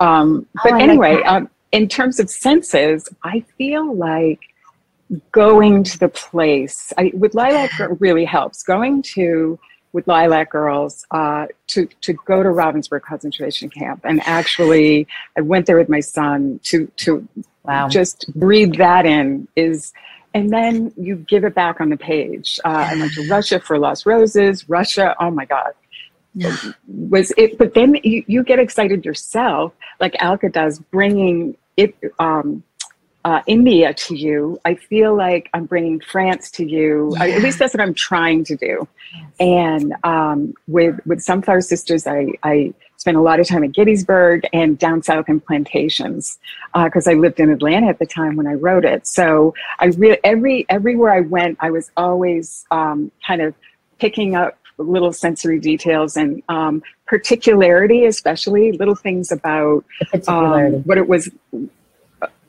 [0.00, 4.40] Um, but oh, anyway, like um, in terms of senses, I feel like
[5.32, 8.62] going to the place I, with Lilac really helps.
[8.62, 9.58] Going to
[9.96, 15.64] with Lilac Girls uh, to to go to Ravensbrück concentration camp and actually I went
[15.64, 17.26] there with my son to to
[17.64, 17.88] wow.
[17.88, 19.94] just breathe that in is
[20.34, 22.60] and then you give it back on the page.
[22.62, 24.68] Uh, I went to Russia for Lost Roses.
[24.68, 25.72] Russia, oh my God,
[26.34, 26.54] yeah.
[26.86, 27.56] was it?
[27.56, 31.94] But then you, you get excited yourself, like Alka does, bringing it.
[32.18, 32.62] Um,
[33.26, 37.10] uh, India to you, I feel like I'm bringing France to you.
[37.14, 37.24] Yeah.
[37.24, 38.86] I, at least that's what I'm trying to do.
[39.12, 39.32] Yes.
[39.40, 44.46] And um, with with Sunflower Sisters, I, I spent a lot of time at Gettysburg
[44.52, 46.38] and down south in plantations
[46.72, 49.08] because uh, I lived in Atlanta at the time when I wrote it.
[49.08, 53.54] So I really every everywhere I went, I was always um, kind of
[53.98, 59.84] picking up little sensory details and um, particularity, especially little things about
[60.28, 61.28] um, what it was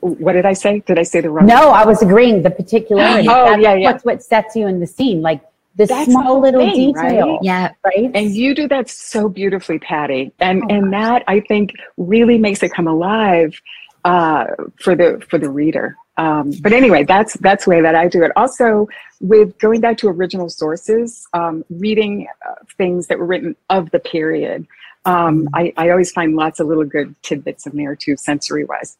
[0.00, 0.80] what did I say?
[0.86, 1.46] Did I say the wrong?
[1.46, 2.42] No, I was agreeing.
[2.42, 3.28] The particularity.
[3.30, 3.92] oh, that's yeah, yeah.
[3.92, 5.42] What's what sets you in the scene, like
[5.76, 7.28] the that's small little thing, detail.
[7.34, 7.38] Right?
[7.42, 8.10] Yeah, right.
[8.14, 10.32] And you do that so beautifully, Patty.
[10.40, 13.60] And oh, and that I think really makes it come alive
[14.04, 14.46] uh,
[14.80, 15.96] for the for the reader.
[16.16, 18.32] Um, but anyway, that's that's the way that I do it.
[18.34, 18.88] Also,
[19.20, 24.00] with going back to original sources, um, reading uh, things that were written of the
[24.00, 24.66] period,
[25.04, 28.96] um, I, I, always find lots of little good tidbits in there too, sensory wise.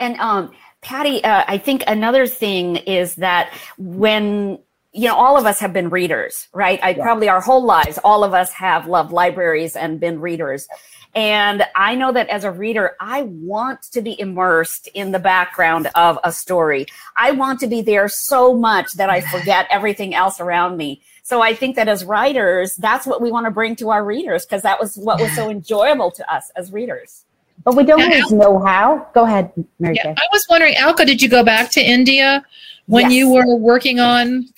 [0.00, 4.58] And um, Patty, uh, I think another thing is that when
[4.92, 6.80] you know, all of us have been readers, right?
[6.82, 7.02] I yeah.
[7.02, 10.66] probably our whole lives, all of us have loved libraries and been readers.
[11.14, 15.88] And I know that as a reader, I want to be immersed in the background
[15.94, 16.86] of a story.
[17.16, 21.02] I want to be there so much that I forget everything else around me.
[21.22, 24.44] So I think that as writers, that's what we want to bring to our readers
[24.44, 27.24] because that was what was so enjoyable to us as readers.
[27.64, 29.08] But we don't always know how.
[29.14, 32.42] Go ahead, Mary yeah, I was wondering, Alka, did you go back to India
[32.86, 33.12] when yes.
[33.12, 34.48] you were working on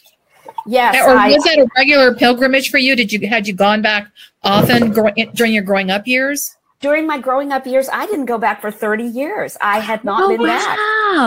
[0.66, 0.94] Yes.
[1.06, 2.94] Or I, was that a regular pilgrimage for you?
[2.94, 4.08] Did you had you gone back
[4.42, 4.92] often
[5.34, 6.56] during your growing up years?
[6.82, 9.56] During my growing up years, I didn't go back for 30 years.
[9.60, 10.46] I had not oh, been wow.
[10.48, 10.78] back.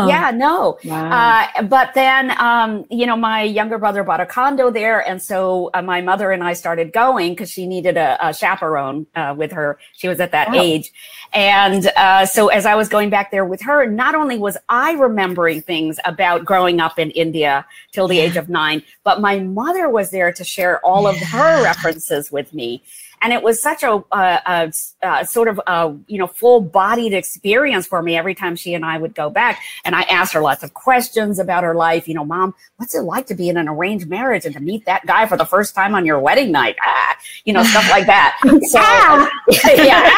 [0.10, 0.78] Yeah, no.
[0.84, 1.48] Wow.
[1.56, 5.00] Uh, but then, um, you know, my younger brother bought a condo there.
[5.08, 9.08] And so uh, my mother and I started going because she needed a, a chaperone
[9.16, 9.80] uh, with her.
[9.94, 10.62] She was at that wow.
[10.62, 10.92] age.
[11.34, 14.92] And uh, so as I was going back there with her, not only was I
[14.94, 19.88] remembering things about growing up in India till the age of nine, but my mother
[19.88, 22.84] was there to share all of her references with me
[23.22, 24.74] and it was such a, a, a,
[25.04, 28.98] a sort of a, you know full-bodied experience for me every time she and I
[28.98, 29.62] would go back.
[29.84, 32.08] And I asked her lots of questions about her life.
[32.08, 34.86] You know, mom, what's it like to be in an arranged marriage and to meet
[34.86, 36.76] that guy for the first time on your wedding night?
[36.82, 38.40] Ah, you know, stuff like that.
[38.66, 38.80] So,
[39.84, 40.10] yeah.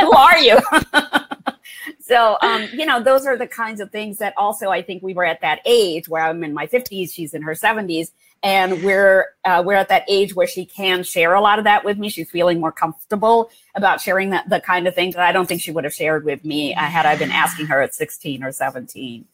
[0.00, 0.58] Who are you?
[2.00, 5.14] so um, you know those are the kinds of things that also i think we
[5.14, 8.10] were at that age where i'm in my 50s she's in her 70s
[8.44, 11.82] and we're uh, we're at that age where she can share a lot of that
[11.82, 12.10] with me.
[12.10, 15.62] She's feeling more comfortable about sharing that the kind of things that I don't think
[15.62, 18.52] she would have shared with me uh, had I been asking her at 16 or
[18.52, 19.24] 17.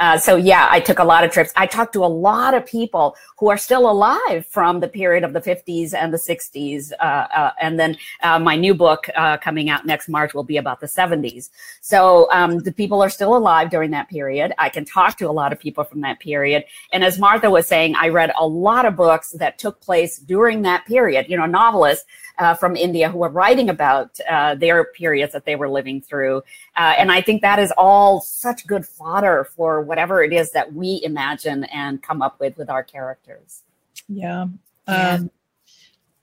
[0.00, 1.52] Uh, so yeah, I took a lot of trips.
[1.56, 5.34] I talked to a lot of people who are still alive from the period of
[5.34, 6.90] the 50s and the 60s.
[6.98, 10.56] Uh, uh, and then uh, my new book uh, coming out next March will be
[10.56, 11.50] about the 70s.
[11.82, 14.54] So um, the people are still alive during that period.
[14.58, 16.64] I can talk to a lot of people from that period.
[16.92, 20.62] And as Martha was saying, I read a lot of books that took place during
[20.62, 21.26] that period.
[21.28, 22.06] You know, novelists
[22.40, 26.38] uh, from India who were writing about uh, their periods that they were living through.
[26.74, 30.72] Uh, and I think that is all such good fodder for whatever it is that
[30.72, 33.62] we imagine and come up with with our characters.
[34.08, 34.46] Yeah.
[34.88, 35.30] Um,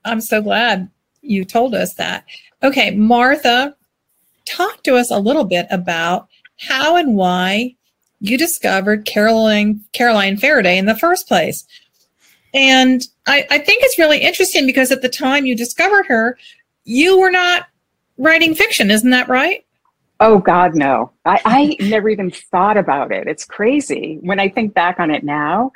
[0.04, 0.90] I'm so glad
[1.22, 2.24] you told us that.
[2.62, 3.76] Okay, Martha,
[4.44, 6.28] talk to us a little bit about
[6.58, 7.76] how and why
[8.20, 11.64] you discovered Caroline Caroline Ferriday in the first place.
[12.54, 16.38] And I, I think it's really interesting because at the time you discovered her,
[16.84, 17.66] you were not
[18.16, 19.64] writing fiction, isn't that right?
[20.20, 21.12] Oh God, no.
[21.24, 23.28] I, I never even thought about it.
[23.28, 24.18] It's crazy.
[24.20, 25.70] When I think back on it now,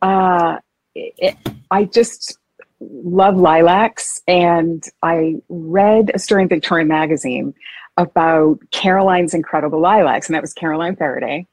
[0.00, 0.58] uh,
[0.94, 1.36] it,
[1.70, 2.38] I just
[2.80, 4.20] love lilacs.
[4.26, 7.54] And I read a story in Victorian magazine
[7.98, 11.46] about Caroline's incredible lilacs, and that was Caroline Ferriday.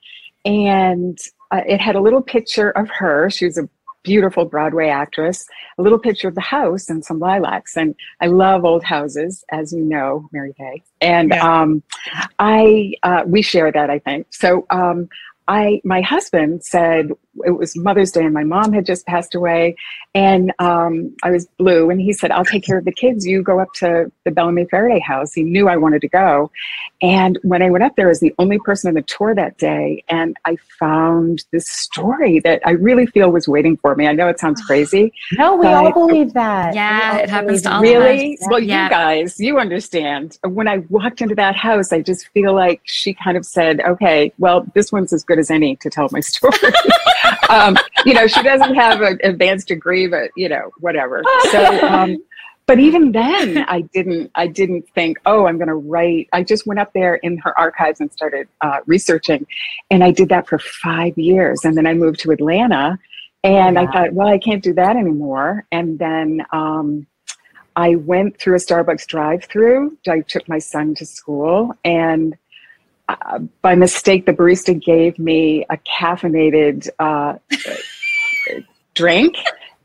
[0.46, 1.20] And
[1.52, 3.30] uh, it had a little picture of her.
[3.30, 3.68] She was a
[4.04, 5.46] beautiful Broadway actress,
[5.78, 7.76] a little picture of the house and some lilacs.
[7.78, 10.84] And I love old houses, as you know, Mary Kay.
[11.02, 11.62] And yeah.
[11.62, 11.84] um,
[12.40, 14.28] I uh, we share that, I think.
[14.30, 15.10] So um,
[15.48, 17.12] I my husband said
[17.46, 19.76] it was Mother's Day and my mom had just passed away,
[20.14, 21.90] and um, I was blue.
[21.90, 23.26] And he said, "I'll take care of the kids.
[23.26, 26.52] You go up to the Bellamy Ferriday house." He knew I wanted to go,
[27.02, 29.58] and when I went up there, I was the only person on the tour that
[29.58, 34.08] day, and I found this story that I really feel was waiting for me.
[34.08, 35.14] I know it sounds crazy.
[35.34, 36.74] no, we all believe that.
[36.76, 38.38] Yeah, it happens to all really.
[38.48, 38.86] Well, yeah.
[38.86, 40.38] you guys, you understand.
[40.44, 44.34] When I walked into that house, I just feel like she kind of said, "Okay,
[44.38, 46.54] well, this one's as good as any to tell my story."
[47.50, 51.24] Um, you know, she doesn't have an advanced degree, but you know, whatever.
[51.52, 52.18] So, um,
[52.66, 54.32] but even then, I didn't.
[54.36, 56.30] I didn't think, oh, I'm going to write.
[56.34, 59.48] I just went up there in her archives and started uh, researching,
[59.90, 63.00] and I did that for five years, and then I moved to Atlanta,
[63.44, 63.82] and yeah.
[63.82, 66.46] I thought, well, I can't do that anymore, and then.
[66.52, 67.08] Um,
[67.76, 69.98] I went through a Starbucks drive-through.
[70.10, 72.36] I took my son to school, and
[73.10, 77.36] uh, by mistake, the barista gave me a caffeinated uh,
[78.94, 79.36] drink.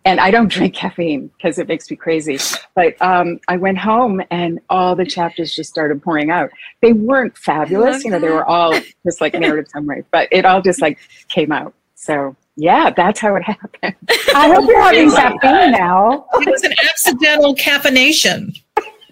[0.07, 2.39] And I don't drink caffeine because it makes me crazy.
[2.75, 6.51] But um, I went home and all the chapters just started pouring out.
[6.83, 10.61] They weren't fabulous, you know, they were all just like narrative summary, but it all
[10.61, 10.99] just like
[11.29, 11.73] came out.
[11.95, 13.97] So yeah, that's how it happened.
[14.35, 16.27] I hope you're having caffeine now.
[16.35, 18.55] It was an accidental caffeination.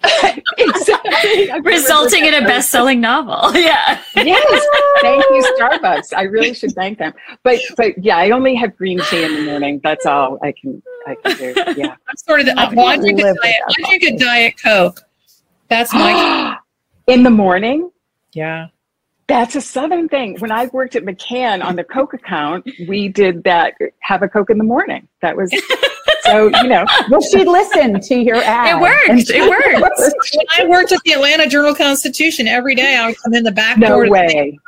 [0.57, 1.61] exactly.
[1.61, 3.51] Resulting in a best selling novel.
[3.63, 4.01] Yeah.
[4.15, 4.65] yes.
[5.01, 6.13] Thank you, Starbucks.
[6.15, 7.13] I really should thank them.
[7.43, 9.79] But but yeah, I only have green tea in the morning.
[9.83, 11.53] That's all I can I can do.
[11.77, 11.95] Yeah.
[12.07, 15.01] I'm sort of the I, well, I drink, a diet, I drink a diet Coke.
[15.69, 16.57] That's my
[17.07, 17.89] in the morning.
[18.33, 18.67] Yeah.
[19.27, 20.37] That's a Southern thing.
[20.39, 23.73] When I worked at McCann on the Coke account, we did that.
[23.99, 25.07] Have a Coke in the morning.
[25.21, 25.49] That was
[26.23, 26.85] so you know.
[27.09, 28.75] Well, she listened to your ad.
[28.75, 29.29] It worked.
[29.33, 30.35] It worked.
[30.35, 33.51] when I worked at the Atlanta Journal Constitution every day, I would come in the
[33.51, 34.05] back no door.
[34.05, 34.59] No way.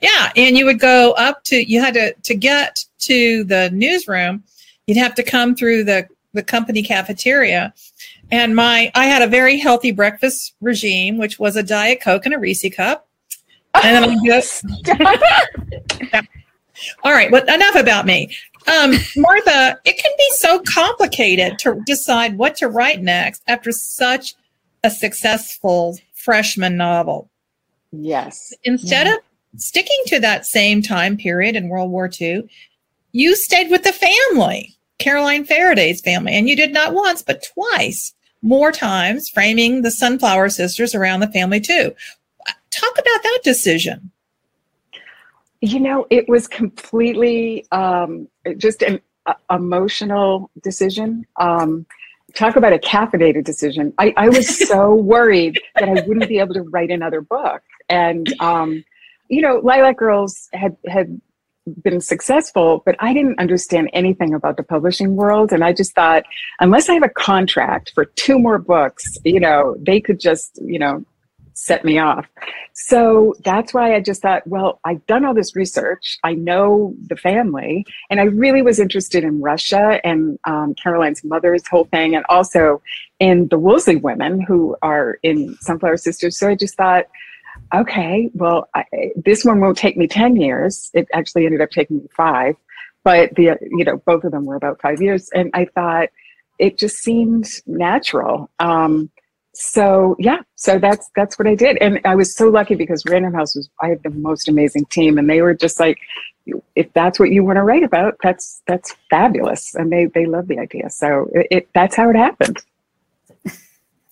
[0.00, 1.56] Yeah, and you would go up to.
[1.56, 4.44] You had to to get to the newsroom.
[4.86, 7.72] You'd have to come through the the company cafeteria.
[8.30, 12.34] And my I had a very healthy breakfast regime, which was a diet coke and
[12.34, 13.07] a Reese cup
[13.82, 14.64] and then I just
[17.04, 17.30] all right.
[17.30, 18.34] Well, enough about me.
[18.66, 24.34] Um, Martha, it can be so complicated to decide what to write next after such
[24.84, 27.30] a successful freshman novel.
[27.92, 28.52] Yes.
[28.64, 29.14] Instead yeah.
[29.14, 29.20] of
[29.56, 32.48] sticking to that same time period in World War II,
[33.12, 38.14] you stayed with the family, Caroline Ferriday's family, and you did not once, but twice
[38.42, 41.94] more times framing the Sunflower Sisters around the family too.
[42.70, 44.10] Talk about that decision.
[45.60, 51.26] You know, it was completely um, just an uh, emotional decision.
[51.36, 51.84] Um,
[52.34, 53.92] talk about a caffeinated decision.
[53.98, 57.62] I, I was so worried that I wouldn't be able to write another book.
[57.88, 58.84] And, um,
[59.28, 61.20] you know, Lilac Girls had, had
[61.82, 65.52] been successful, but I didn't understand anything about the publishing world.
[65.52, 66.24] And I just thought,
[66.60, 70.78] unless I have a contract for two more books, you know, they could just, you
[70.78, 71.04] know,
[71.58, 72.26] set me off.
[72.72, 76.18] So that's why I just thought, well, I've done all this research.
[76.22, 81.66] I know the family, and I really was interested in Russia and um, Caroline's mother's
[81.66, 82.80] whole thing, and also
[83.18, 86.38] in the Woolsey women who are in Sunflower Sisters.
[86.38, 87.06] So I just thought,
[87.74, 88.84] okay, well, I,
[89.16, 90.90] this one won't take me 10 years.
[90.94, 92.54] It actually ended up taking me five,
[93.04, 95.28] but the, you know, both of them were about five years.
[95.34, 96.08] And I thought
[96.58, 98.50] it just seemed natural.
[98.58, 99.10] Um,
[99.60, 103.34] so yeah, so that's that's what I did, and I was so lucky because Random
[103.34, 105.98] House was I had the most amazing team, and they were just like,
[106.76, 110.46] if that's what you want to write about, that's that's fabulous, and they they love
[110.46, 110.88] the idea.
[110.90, 112.58] So it, it that's how it happened.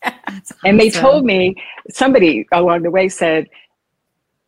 [0.05, 0.57] awesome.
[0.64, 1.55] And they told me
[1.90, 3.49] somebody along the way said,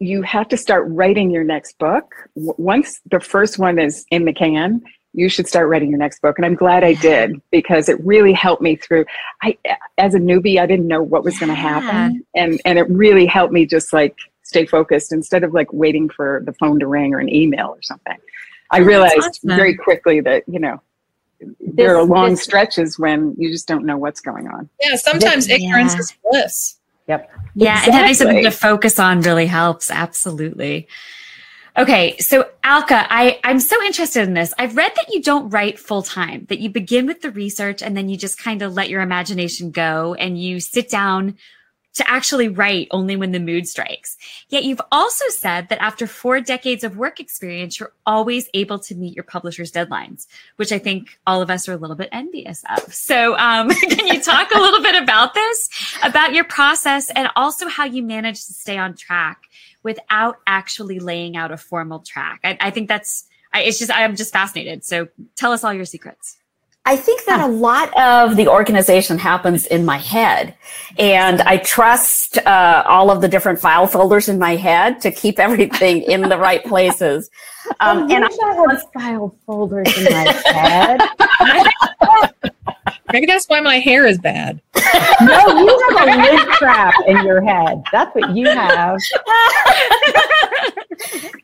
[0.01, 4.33] you have to start writing your next book once the first one is in the
[4.33, 4.83] can
[5.15, 6.39] you should start writing your next book.
[6.39, 9.05] And i'm glad i did because it really helped me through
[9.43, 9.57] i
[9.99, 12.25] as a newbie i didn't know what was going to happen.
[12.35, 15.13] And and it really helped me just like stay focused.
[15.13, 18.17] Instead of like waiting for the phone to ring or an email or something
[18.71, 19.49] i oh, realized awesome.
[19.49, 20.81] very quickly that you know
[21.41, 24.69] this, there are long this, stretches when you just don't know what's going on.
[24.81, 26.01] Yeah sometimes this, ignorance yeah.
[26.01, 26.77] is bliss.
[27.07, 27.31] Yep.
[27.55, 27.93] Yeah exactly.
[27.93, 30.89] and having something to focus on really helps absolutely
[31.79, 34.53] Okay, so Alka, I, I'm so interested in this.
[34.59, 37.97] I've read that you don't write full time, that you begin with the research and
[37.97, 41.37] then you just kind of let your imagination go and you sit down
[41.95, 44.17] to actually write only when the mood strikes.
[44.49, 48.95] Yet you've also said that after four decades of work experience, you're always able to
[48.95, 50.27] meet your publisher's deadlines,
[50.57, 52.93] which I think all of us are a little bit envious of.
[52.95, 55.69] So, um, can you talk a little bit about this,
[56.03, 59.43] about your process, and also how you manage to stay on track
[59.83, 62.41] without actually laying out a formal track.
[62.45, 64.85] I, I think that's, I, it's just, I'm just fascinated.
[64.85, 66.37] So tell us all your secrets.
[66.89, 70.55] I think that a lot of the organization happens in my head,
[70.99, 75.39] and I trust uh, all of the different file folders in my head to keep
[75.39, 77.29] everything in the right places.
[77.81, 78.29] Um, I and I
[78.71, 81.01] have file folders in my head.
[83.13, 84.63] Maybe that's why my hair is bad.
[85.21, 87.83] No, you have a lid trap in your head.
[87.93, 88.97] That's what you have.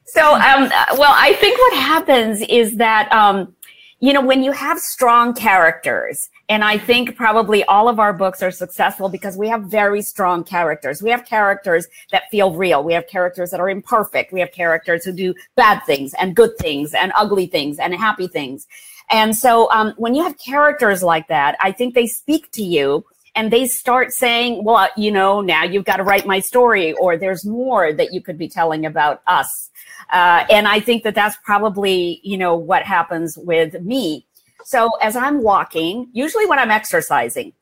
[0.06, 3.54] so, um, well, I think what happens is that, um,
[4.00, 8.42] you know, when you have strong characters, and I think probably all of our books
[8.42, 11.02] are successful because we have very strong characters.
[11.02, 12.82] We have characters that feel real.
[12.84, 14.32] We have characters that are imperfect.
[14.32, 18.28] We have characters who do bad things and good things and ugly things and happy
[18.28, 18.66] things.
[19.10, 23.04] And so um, when you have characters like that, I think they speak to you
[23.34, 27.16] and they start saying, well, you know, now you've got to write my story or
[27.16, 29.70] there's more that you could be telling about us.
[30.12, 34.26] Uh, and I think that that's probably, you know, what happens with me.
[34.64, 37.52] So as I'm walking, usually when I'm exercising,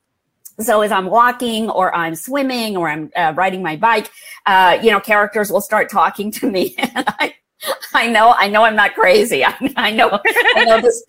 [0.61, 4.11] so as I'm walking or I'm swimming or I'm uh, riding my bike,
[4.47, 7.35] uh, you know, characters will start talking to me and I,
[7.95, 9.45] I know, I know I'm not crazy.
[9.45, 10.21] I, I know,
[10.55, 11.03] I know this,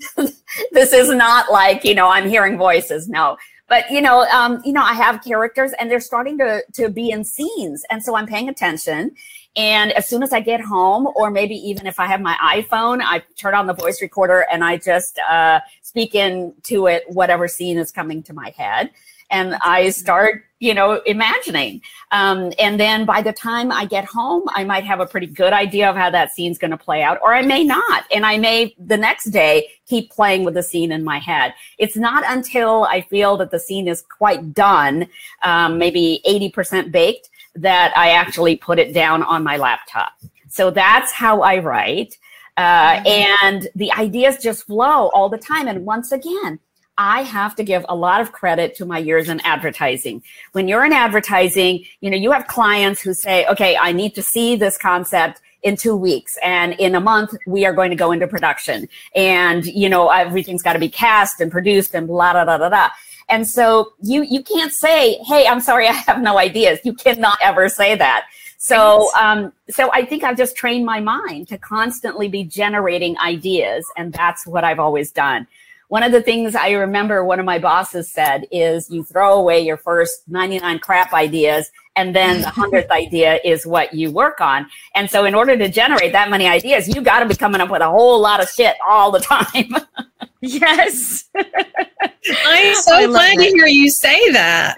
[0.72, 3.10] this is not like, you know, I'm hearing voices.
[3.10, 3.38] No,
[3.74, 7.10] but you know, um, you know, I have characters and they're starting to to be
[7.10, 9.16] in scenes, and so I'm paying attention.
[9.56, 13.02] And as soon as I get home, or maybe even if I have my iPhone,
[13.04, 17.78] I turn on the voice recorder and I just uh, speak into it whatever scene
[17.78, 18.90] is coming to my head
[19.34, 21.82] and I start, you know, imagining.
[22.12, 25.52] Um, and then by the time I get home, I might have a pretty good
[25.52, 28.06] idea of how that scene's going to play out, or I may not.
[28.14, 31.56] And I may the next day keep playing with the scene in my head.
[31.80, 35.08] It's not until I feel that the scene is quite done,
[35.42, 40.14] um, maybe 80% baked, that I actually put it down on my laptop.
[40.50, 42.18] So that's how I write.
[42.58, 45.68] Uh, and the ideas just flow all the time.
[45.68, 46.60] And once again,
[46.98, 50.22] I have to give a lot of credit to my years in advertising.
[50.52, 54.22] When you're in advertising, you know, you have clients who say, okay, I need to
[54.22, 58.12] see this concept in two weeks and in a month we are going to go
[58.12, 62.44] into production and you know everything's got to be cast and produced and blah blah
[62.44, 62.90] blah blah blah
[63.30, 66.80] and so you you can't say hey i'm sorry i have no ideas.
[66.84, 68.28] You cannot ever say that.
[68.58, 73.86] So um so i think i've just trained my mind to constantly be generating ideas
[73.98, 75.48] and that's what i've always done.
[75.90, 79.60] One of the things I remember one of my bosses said is you throw away
[79.60, 84.68] your first 99 crap ideas and then the hundredth idea is what you work on.
[84.96, 87.70] And so in order to generate that many ideas, you got to be coming up
[87.70, 89.76] with a whole lot of shit all the time.
[90.42, 91.26] yes.
[91.36, 94.78] I'm so glad to hear you say that.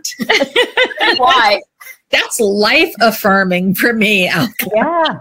[1.17, 1.61] Why?
[2.09, 4.27] That's life affirming for me.
[4.27, 4.69] Alka.
[4.73, 5.19] Yeah.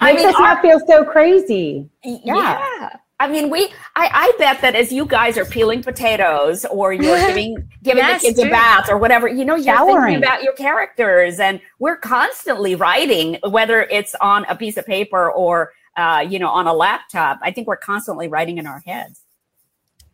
[0.00, 1.88] I mean, us not feel so crazy.
[2.02, 2.18] Yeah.
[2.24, 2.90] yeah.
[3.20, 3.66] I mean, we.
[3.96, 8.22] I, I bet that as you guys are peeling potatoes, or you're giving giving yes,
[8.22, 10.14] the kids a bath, or whatever, you know, you're Showering.
[10.14, 15.30] thinking about your characters, and we're constantly writing, whether it's on a piece of paper
[15.30, 17.38] or uh, you know on a laptop.
[17.42, 19.20] I think we're constantly writing in our heads.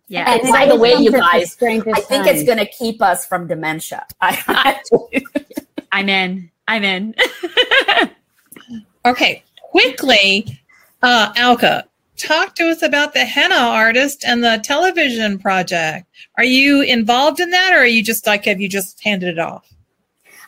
[0.08, 0.30] Yeah.
[0.30, 3.46] And, and by the way, you guys, I think it's going to keep us from
[3.46, 4.06] dementia.
[4.20, 6.50] I'm in.
[6.68, 7.14] I'm in.
[9.04, 10.60] okay, quickly,
[11.02, 11.86] uh, Alka
[12.16, 16.06] talk to us about the henna artist and the television project.
[16.36, 19.38] Are you involved in that or are you just like, have you just handed it
[19.38, 19.72] off?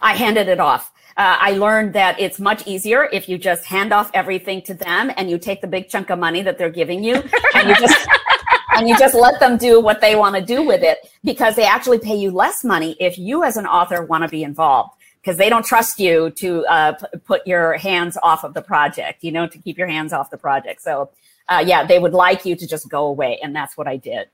[0.01, 0.93] I handed it off.
[1.17, 5.11] Uh, I learned that it's much easier if you just hand off everything to them
[5.17, 7.23] and you take the big chunk of money that they're giving you
[7.55, 8.09] and you just
[8.77, 11.65] and you just let them do what they want to do with it because they
[11.65, 15.37] actually pay you less money if you as an author want to be involved because
[15.37, 19.33] they don't trust you to uh, p- put your hands off of the project, you
[19.33, 20.81] know, to keep your hands off the project.
[20.81, 21.11] So
[21.49, 23.39] uh, yeah, they would like you to just go away.
[23.43, 24.29] And that's what I did.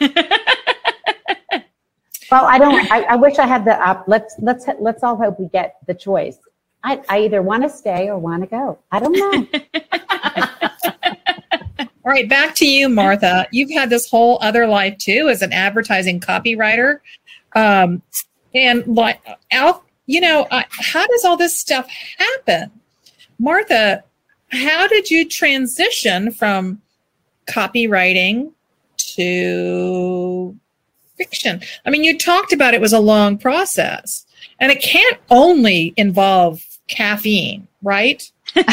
[2.30, 5.38] well, I don't, I, I, wish I had the, uh, let's, let's, let's all hope
[5.38, 6.38] we get the choice.
[6.82, 8.78] I, I either want to stay or want to go.
[8.90, 9.46] I don't know.
[12.04, 13.46] all right, back to you, Martha.
[13.52, 16.98] You've had this whole other life too as an advertising copywriter.
[17.54, 18.02] Um,
[18.54, 19.20] and like,
[19.50, 22.70] Al, you know, uh, how does all this stuff happen?
[23.38, 24.04] Martha,
[24.54, 26.80] how did you transition from
[27.48, 28.52] copywriting
[28.96, 30.56] to
[31.16, 31.60] fiction?
[31.84, 34.26] I mean, you talked about it was a long process,
[34.60, 38.30] and it can't only involve caffeine, right?
[38.54, 38.66] if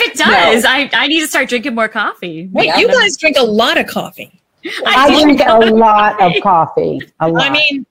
[0.00, 0.70] it does, no.
[0.70, 2.48] I, I need to start drinking more coffee.
[2.52, 4.40] Wait, yeah, you guys drink a lot of coffee.
[4.86, 7.00] I, I drink a lot of coffee.
[7.20, 7.42] A lot.
[7.42, 7.84] I mean,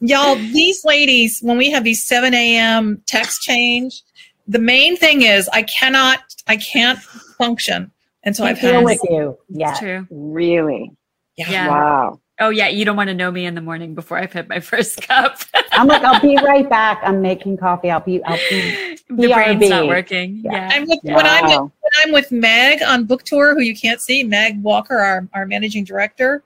[0.00, 3.02] y'all, these ladies, when we have these 7 a.m.
[3.06, 4.02] text change,
[4.48, 7.90] the main thing is I cannot, I can't function
[8.24, 9.38] until I've had with you.
[9.48, 10.06] Yeah, true.
[10.10, 10.92] Really?
[11.36, 11.50] Yeah.
[11.50, 11.68] yeah.
[11.68, 12.20] Wow.
[12.38, 14.60] Oh yeah, you don't want to know me in the morning before I've had my
[14.72, 15.38] first cup.
[15.72, 17.00] I'm like, I'll be right back.
[17.02, 17.90] I'm making coffee.
[17.90, 18.92] I'll be, I'll be.
[19.08, 20.40] The brain's not working.
[20.44, 20.52] Yeah.
[20.52, 20.70] yeah.
[20.72, 21.14] I'm with, yeah.
[21.14, 24.60] when I'm with, when I'm with Meg on book tour, who you can't see, Meg
[24.60, 26.42] Walker, our our managing director.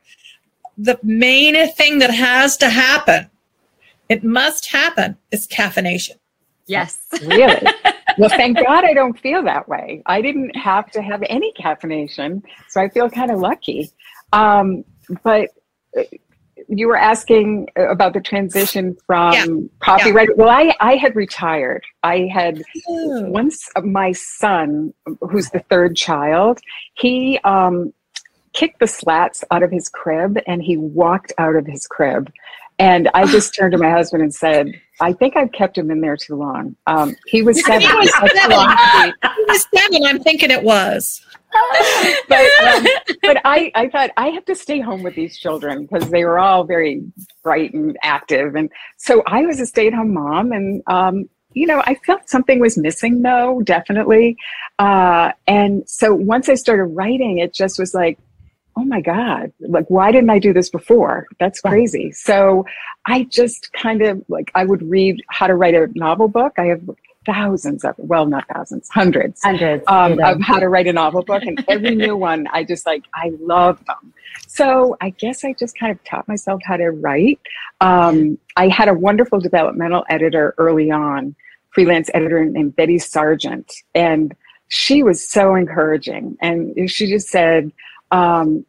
[0.77, 3.31] The main thing that has to happen,
[4.11, 6.20] it must happen, is caffeination.
[6.71, 7.07] Yes.
[7.27, 7.67] Really?
[8.19, 10.03] well, thank God I don't feel that way.
[10.07, 13.91] I didn't have to have any caffeination, so I feel kind of lucky.
[14.33, 14.85] Um,
[15.25, 15.51] but
[15.99, 16.03] uh,
[16.69, 19.47] you were asking about the transition from yeah.
[19.81, 20.29] copyright.
[20.29, 20.35] Yeah.
[20.37, 21.83] Well, I, I had retired.
[22.05, 23.25] I had Ooh.
[23.27, 26.61] once my son, who's the third child,
[26.95, 27.93] he um,
[28.53, 32.33] kicked the slats out of his crib and he walked out of his crib.
[32.79, 36.01] And I just turned to my husband and said, I think I've kept him in
[36.01, 36.77] there too long.
[36.87, 37.89] Um, he was seven.
[37.89, 38.51] he was seven.
[39.37, 40.05] he was seven.
[40.05, 41.23] I'm thinking it was.
[42.29, 42.87] but um,
[43.23, 46.39] but I, I thought I have to stay home with these children because they were
[46.39, 47.03] all very
[47.43, 48.55] bright and active.
[48.55, 50.53] And so I was a stay at home mom.
[50.53, 54.37] And, um, you know, I felt something was missing though, definitely.
[54.79, 58.19] Uh, and so once I started writing, it just was like,
[58.81, 61.27] oh my God, like, why didn't I do this before?
[61.39, 62.13] That's crazy.
[62.13, 62.65] So
[63.05, 66.55] I just kind of like, I would read how to write a novel book.
[66.57, 66.81] I have
[67.27, 71.43] thousands of, well, not thousands, hundreds, hundreds um, of how to write a novel book.
[71.43, 74.15] And every new one, I just like, I love them.
[74.49, 77.39] So I guess I just kind of taught myself how to write.
[77.83, 81.37] Um, I had a wonderful developmental editor early on,
[81.71, 83.71] freelance editor named Betty Sargent.
[83.95, 84.35] And
[84.69, 86.39] she was so encouraging.
[86.41, 87.73] And she just said,
[88.11, 88.65] um,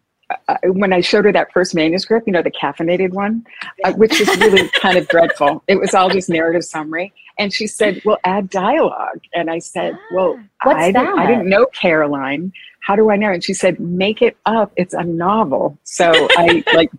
[0.48, 3.46] uh, when I showed her that first manuscript, you know, the caffeinated one,
[3.84, 5.64] uh, which is really kind of dreadful.
[5.68, 7.14] It was all just narrative summary.
[7.38, 9.22] And she said, well, add dialogue.
[9.34, 11.06] And I said, well, What's I, that?
[11.06, 12.54] didn't, I didn't know Caroline.
[12.82, 13.32] How do I know?
[13.32, 14.72] And she said, make it up.
[14.76, 15.78] It's a novel.
[15.84, 16.92] So I like,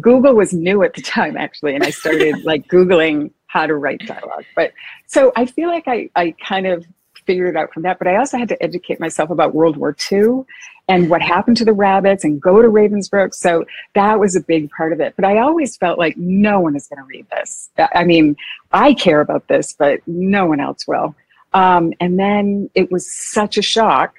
[0.00, 1.74] Google was new at the time actually.
[1.74, 4.44] And I started like Googling how to write dialogue.
[4.56, 4.72] But
[5.06, 6.84] so I feel like I, I kind of
[7.26, 7.98] figured it out from that.
[7.98, 10.44] But I also had to educate myself about World War II
[10.88, 13.34] and what happened to the rabbits and go to Ravensbrück.
[13.34, 13.64] So
[13.94, 15.14] that was a big part of it.
[15.16, 17.70] But I always felt like no one is going to read this.
[17.78, 18.36] I mean,
[18.72, 21.14] I care about this, but no one else will.
[21.54, 24.14] Um, and then it was such a shock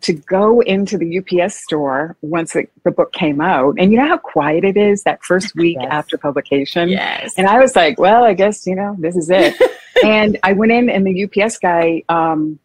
[0.00, 3.74] to go into the UPS store once the, the, book came out.
[3.78, 5.88] And you know how quiet it is that first week yes.
[5.90, 6.88] after publication?
[6.88, 7.34] Yes.
[7.36, 9.54] And I was like, well, I guess, you know, this is it.
[10.04, 12.58] and I went in and the UPS guy um,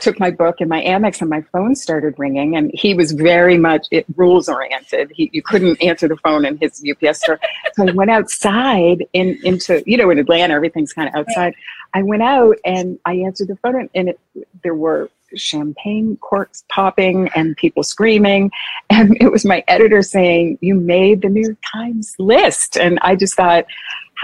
[0.00, 2.56] took my book and my Amex and my phone started ringing.
[2.56, 5.12] And he was very much it, rules oriented.
[5.14, 7.38] He, you couldn't answer the phone in his UPS store.
[7.74, 11.54] so I went outside in, into, you know, in Atlanta, everything's kind of outside.
[11.94, 14.20] I went out and I answered the phone and it,
[14.62, 18.50] there were champagne corks popping and people screaming.
[18.88, 22.76] And it was my editor saying, You made the New York Times list.
[22.76, 23.66] And I just thought,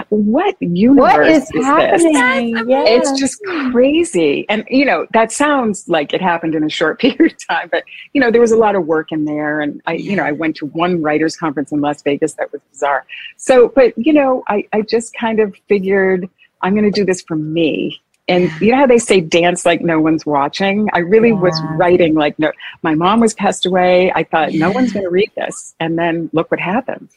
[0.09, 2.53] what universe what is, is happening?
[2.53, 2.65] this?
[2.67, 3.39] It's just
[3.71, 4.45] crazy.
[4.49, 7.83] And, you know, that sounds like it happened in a short period of time, but,
[8.13, 9.61] you know, there was a lot of work in there.
[9.61, 12.61] And I, you know, I went to one writers conference in Las Vegas that was
[12.71, 13.05] bizarre.
[13.37, 16.29] So, but, you know, I, I just kind of figured
[16.61, 18.01] I'm going to do this for me.
[18.29, 20.89] And you know how they say dance like no one's watching?
[20.91, 21.35] I really yeah.
[21.39, 22.51] was writing like no,
[22.83, 24.11] my mom was passed away.
[24.13, 25.75] I thought no one's going to read this.
[25.79, 27.09] And then look what happened.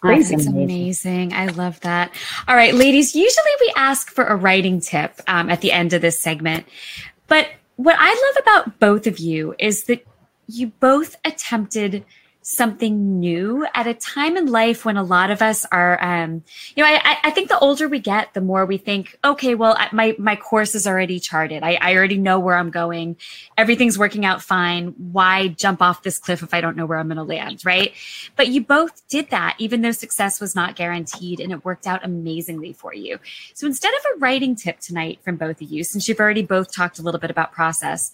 [0.00, 0.36] Crazy.
[0.36, 1.32] That's amazing.
[1.32, 2.12] I love that.
[2.46, 6.02] All right, ladies, usually we ask for a writing tip um, at the end of
[6.02, 6.66] this segment.
[7.26, 10.06] But what I love about both of you is that
[10.46, 12.04] you both attempted
[12.50, 16.42] something new at a time in life when a lot of us are, um,
[16.74, 19.76] you know, I, I think the older we get, the more we think, okay, well,
[19.92, 21.62] my, my course is already charted.
[21.62, 23.18] I, I already know where I'm going.
[23.58, 24.94] Everything's working out fine.
[24.96, 27.66] Why jump off this cliff if I don't know where I'm going to land?
[27.66, 27.92] Right.
[28.34, 32.02] But you both did that, even though success was not guaranteed and it worked out
[32.02, 33.18] amazingly for you.
[33.52, 36.72] So instead of a writing tip tonight from both of you, since you've already both
[36.72, 38.10] talked a little bit about process,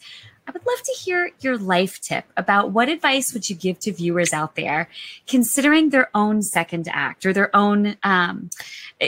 [0.46, 3.92] I would love to hear your life tip about what advice would you give to
[3.92, 4.90] viewers out there
[5.26, 8.50] considering their own second act or their own um,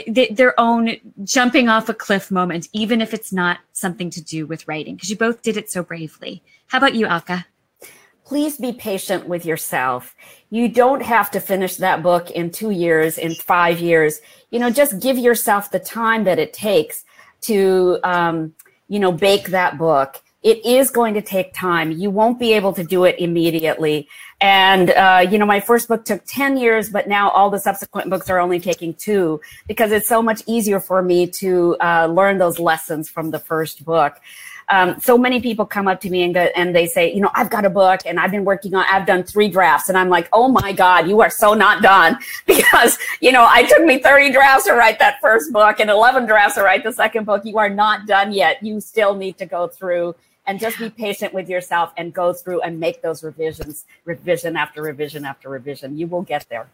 [0.07, 4.67] their own jumping off a cliff moment, even if it's not something to do with
[4.67, 6.41] writing, because you both did it so bravely.
[6.67, 7.45] How about you, Alka?
[8.25, 10.15] Please be patient with yourself.
[10.49, 14.19] You don't have to finish that book in two years, in five years.
[14.49, 17.05] You know, just give yourself the time that it takes
[17.41, 18.53] to, um,
[18.89, 21.91] you know, bake that book it is going to take time.
[21.91, 24.07] You won't be able to do it immediately.
[24.39, 28.09] And, uh, you know, my first book took 10 years, but now all the subsequent
[28.09, 32.37] books are only taking two because it's so much easier for me to uh, learn
[32.37, 34.21] those lessons from the first book.
[34.69, 37.31] Um, so many people come up to me and go, and they say, you know,
[37.33, 39.89] I've got a book and I've been working on, I've done three drafts.
[39.89, 43.63] And I'm like, oh my God, you are so not done because, you know, I
[43.63, 46.93] took me 30 drafts to write that first book and 11 drafts to write the
[46.93, 47.43] second book.
[47.43, 48.63] You are not done yet.
[48.63, 50.15] You still need to go through
[50.47, 54.81] and just be patient with yourself and go through and make those revisions, revision after
[54.81, 55.97] revision after revision.
[55.97, 56.67] You will get there.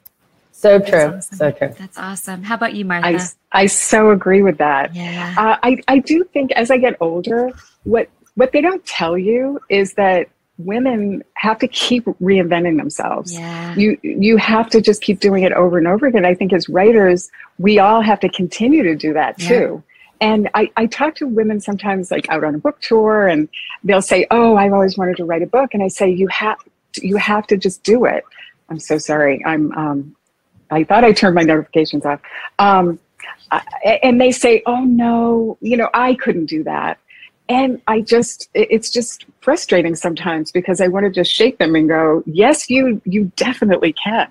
[0.52, 1.16] So true.
[1.18, 1.38] Awesome.
[1.38, 1.74] So true.
[1.78, 2.44] That's awesome.
[2.44, 3.08] How about you, Martha?
[3.08, 4.96] I, I so agree with that.
[4.96, 5.34] Yeah.
[5.36, 7.50] Uh, I, I do think as I get older,
[7.84, 13.34] what, what they don't tell you is that women have to keep reinventing themselves.
[13.34, 13.76] Yeah.
[13.76, 16.26] You you have to just keep doing it over and over again.
[16.26, 19.84] I think as writers, we all have to continue to do that too.
[20.22, 23.50] And I, I talk to women sometimes like out on a book tour and
[23.84, 25.74] they'll say, Oh, I've always wanted to write a book.
[25.74, 26.58] And I say, you have,
[27.02, 28.24] you have to just do it.
[28.70, 29.44] I'm so sorry.
[29.46, 30.16] I'm, um,
[30.72, 32.22] I thought I turned my notifications off.
[32.60, 33.00] Um,
[33.52, 37.00] I, and they say, Oh no, you know, I couldn't do that.
[37.50, 41.90] And I just, it's just frustrating sometimes because I want to just shake them and
[41.90, 44.28] go, yes, you, you definitely can.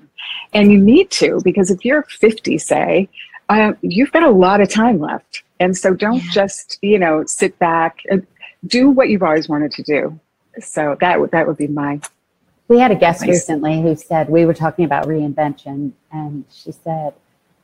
[0.55, 3.09] And you need to, because if you're 50, say,
[3.49, 5.43] uh, you've got a lot of time left.
[5.63, 6.31] And so don't yeah.
[6.33, 8.27] just, you know, sit back and
[8.67, 10.19] do what you've always wanted to do.
[10.61, 12.01] So that would, that would be my
[12.67, 17.15] We had a guest recently who said we were talking about reinvention, and she said,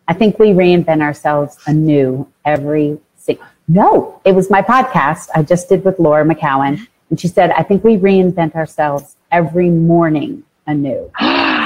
[0.06, 5.68] "I think we reinvent ourselves anew every single." No, it was my podcast I just
[5.68, 11.10] did with Laura McKowen, and she said, "I think we reinvent ourselves every morning anew."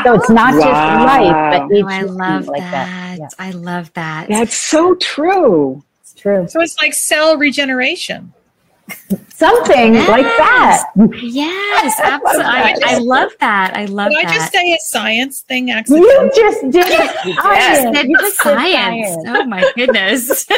[0.05, 0.61] So it's not wow.
[0.61, 0.80] just
[1.12, 2.87] life, but each oh, I love like that.
[2.87, 3.18] that.
[3.18, 3.28] Yeah.
[3.39, 4.28] I love that.
[4.28, 5.85] That's so true.
[6.17, 6.47] True.
[6.49, 8.33] So it's like cell regeneration.
[9.28, 10.09] Something yes.
[10.09, 10.91] like that.
[11.22, 12.45] Yes, absolutely.
[12.45, 13.76] I, I, love that.
[13.76, 14.30] I love did that.
[14.30, 16.09] I just say a science thing accidentally?
[16.09, 17.11] You just did it.
[17.24, 18.07] Yes.
[18.07, 19.09] You just science.
[19.09, 19.24] science.
[19.26, 20.47] Oh my goodness.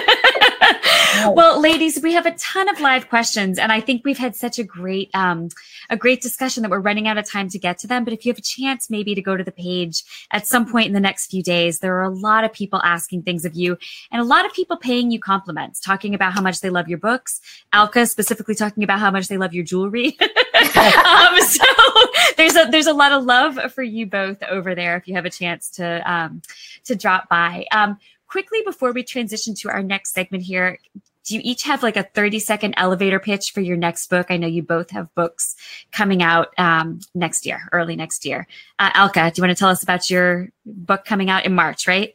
[1.35, 4.59] well, ladies, we have a ton of live questions, and I think we've had such
[4.59, 5.49] a great um,
[5.91, 8.05] a great discussion that we're running out of time to get to them.
[8.05, 10.87] But if you have a chance, maybe to go to the page at some point
[10.87, 13.79] in the next few days, there are a lot of people asking things of you,
[14.11, 16.99] and a lot of people paying you compliments, talking about how much they love your
[16.99, 17.41] books.
[17.73, 20.17] Alka specifically talking about how much they love your jewelry.
[20.55, 21.65] um, so
[22.37, 24.97] there's a there's a lot of love for you both over there.
[24.97, 26.43] If you have a chance to um,
[26.85, 27.67] to drop by.
[27.73, 27.99] Um,
[28.29, 30.79] quickly before we transition to our next segment here,
[31.25, 34.29] do you each have like a 30 second elevator pitch for your next book?
[34.31, 35.57] I know you both have books
[35.91, 38.47] coming out um, next year, early next year.
[38.79, 41.89] Uh, Alka, do you want to tell us about your book coming out in March,
[41.89, 42.15] right?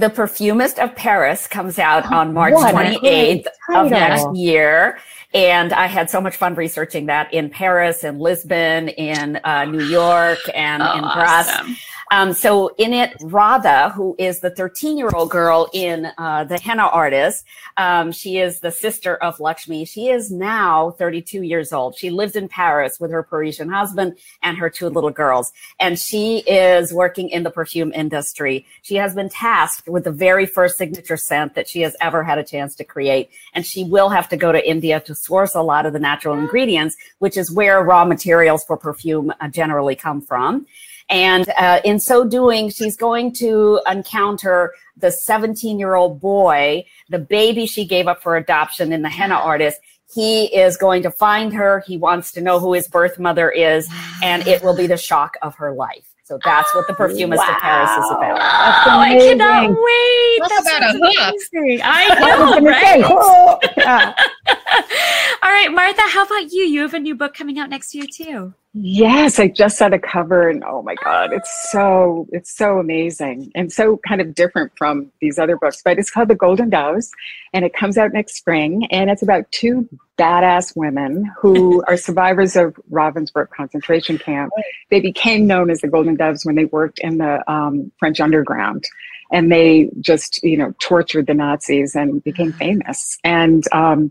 [0.00, 3.44] The Perfumist of Paris comes out on March 28th
[3.74, 4.98] of next year.
[5.34, 9.84] And I had so much fun researching that in Paris in Lisbon, in uh, New
[9.84, 11.04] York, and oh, in.
[11.04, 11.76] Awesome.
[12.12, 16.58] Um, so in it, Radha, who is the 13 year old girl in uh, the
[16.58, 17.44] henna artist,
[17.76, 19.84] um, she is the sister of Lakshmi.
[19.84, 21.96] She is now 32 years old.
[21.96, 25.52] She lives in Paris with her Parisian husband and her two little girls.
[25.78, 28.66] And she is working in the perfume industry.
[28.82, 32.38] She has been tasked with the very first signature scent that she has ever had
[32.38, 33.30] a chance to create.
[33.54, 36.36] And she will have to go to India to source a lot of the natural
[36.36, 40.66] ingredients, which is where raw materials for perfume uh, generally come from.
[41.10, 47.18] And uh, in so doing, she's going to encounter the 17 year old boy, the
[47.18, 49.80] baby she gave up for adoption in the henna artist.
[50.14, 51.84] He is going to find her.
[51.86, 53.88] He wants to know who his birth mother is,
[54.22, 56.06] and it will be the shock of her life.
[56.24, 57.54] So that's what the perfumist wow.
[57.54, 58.38] of Paris is about.
[58.38, 60.38] Oh, I cannot wait.
[60.38, 61.80] That's, that's about a hook.
[61.82, 63.02] I know, right?
[63.02, 63.58] All
[65.50, 66.64] right, Martha, how about you?
[66.64, 68.54] You have a new book coming out next year too.
[68.72, 73.50] Yes, I just saw the cover and oh my god, it's so it's so amazing
[73.54, 75.82] and so kind of different from these other books.
[75.84, 77.10] But it's called The Golden Doves
[77.52, 79.88] and it comes out next spring and it's about two
[80.18, 84.52] badass women who are survivors of Ravensbrück concentration camp.
[84.90, 88.84] They became known as the Golden Doves when they worked in the um, French underground
[89.32, 93.18] and they just you know tortured the Nazis and became famous.
[93.24, 94.10] And um,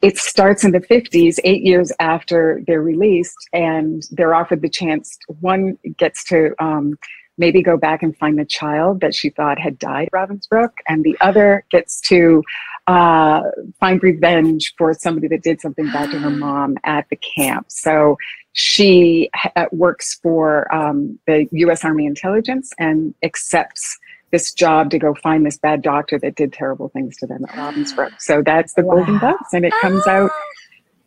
[0.00, 5.18] it starts in the 50s, eight years after they're released, and they're offered the chance.
[5.40, 6.96] One gets to um,
[7.36, 11.04] maybe go back and find the child that she thought had died at Ravensbrück, and
[11.04, 12.42] the other gets to
[12.86, 13.42] uh,
[13.80, 17.66] find revenge for somebody that did something bad to her mom at the camp.
[17.68, 18.16] So
[18.52, 21.84] she ha- works for um, the U.S.
[21.84, 23.98] Army intelligence and accepts
[24.30, 27.50] this job to go find this bad doctor that did terrible things to them at
[27.50, 28.20] Ravensbrück.
[28.20, 28.96] So that's the wow.
[28.96, 30.30] Golden Doves, and it comes out.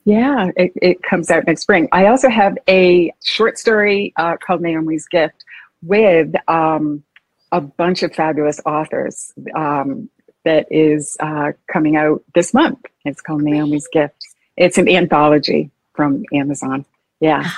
[0.06, 1.88] Yeah, it, it comes out next spring.
[1.92, 5.46] I also have a short story uh, called Naomi's Gift
[5.84, 7.04] with um,
[7.52, 10.10] a bunch of fabulous authors um,
[10.44, 12.80] that is uh, coming out this month.
[13.06, 14.28] It's called Naomi's Gift.
[14.58, 16.86] It's an anthology from Amazon.
[17.20, 17.50] Yeah.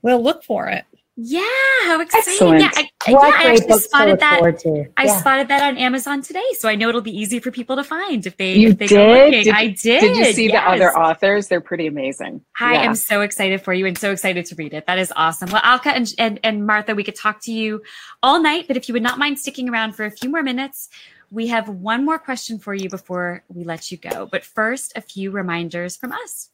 [0.00, 0.84] We'll look for it.
[1.20, 1.40] Yeah,
[1.82, 2.32] how exciting!
[2.32, 2.60] Excellent.
[2.60, 4.88] Yeah, I, yeah, I actually spotted that.
[4.96, 5.18] I yeah.
[5.18, 8.24] spotted that on Amazon today, so I know it'll be easy for people to find
[8.24, 8.54] if they.
[8.54, 9.30] You if they did?
[9.32, 9.48] did?
[9.48, 10.00] I did.
[10.00, 10.52] Did you see yes.
[10.52, 11.48] the other authors?
[11.48, 12.42] They're pretty amazing.
[12.60, 12.82] I yeah.
[12.82, 14.86] am so excited for you and so excited to read it.
[14.86, 15.50] That is awesome.
[15.50, 17.82] Well, Alka and, and and Martha, we could talk to you
[18.22, 20.88] all night, but if you would not mind sticking around for a few more minutes,
[21.32, 24.26] we have one more question for you before we let you go.
[24.30, 26.50] But first, a few reminders from us.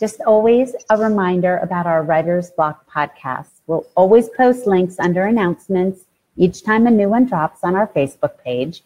[0.00, 3.50] Just always a reminder about our Writer's Block podcast.
[3.66, 6.06] We'll always post links under announcements
[6.38, 8.82] each time a new one drops on our Facebook page.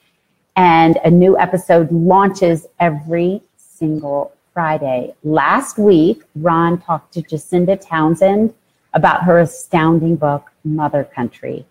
[0.57, 5.15] And a new episode launches every single Friday.
[5.23, 8.53] Last week, Ron talked to Jacinda Townsend
[8.93, 11.65] about her astounding book, Mother Country.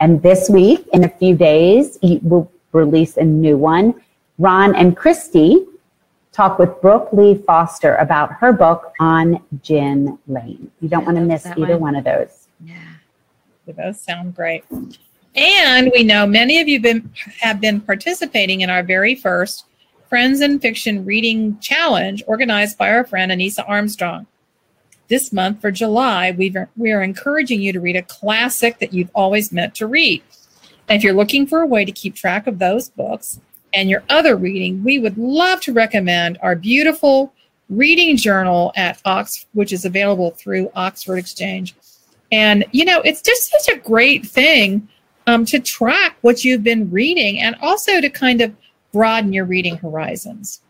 [0.00, 3.94] And this week, in a few days, he will release a new one.
[4.38, 5.66] Ron and Christy
[6.40, 10.70] talk with Brooke Lee Foster about her book on Gin Lane.
[10.80, 11.80] You don't want to miss either one.
[11.80, 12.48] one of those.
[12.64, 12.76] Yeah,
[13.66, 14.64] they both sound great.
[15.34, 19.66] And we know many of you been, have been participating in our very first
[20.08, 24.26] Friends in Fiction Reading Challenge organized by our friend Anissa Armstrong.
[25.08, 29.10] this month for July, we we are encouraging you to read a classic that you've
[29.14, 30.22] always meant to read.
[30.88, 33.40] And if you're looking for a way to keep track of those books
[33.72, 37.32] and your other reading, we would love to recommend our beautiful
[37.68, 41.74] reading journal at Ox, which is available through Oxford Exchange.
[42.32, 44.88] And you know, it's just such a great thing
[45.26, 48.54] um, to track what you've been reading and also to kind of
[48.92, 50.60] broaden your reading horizons.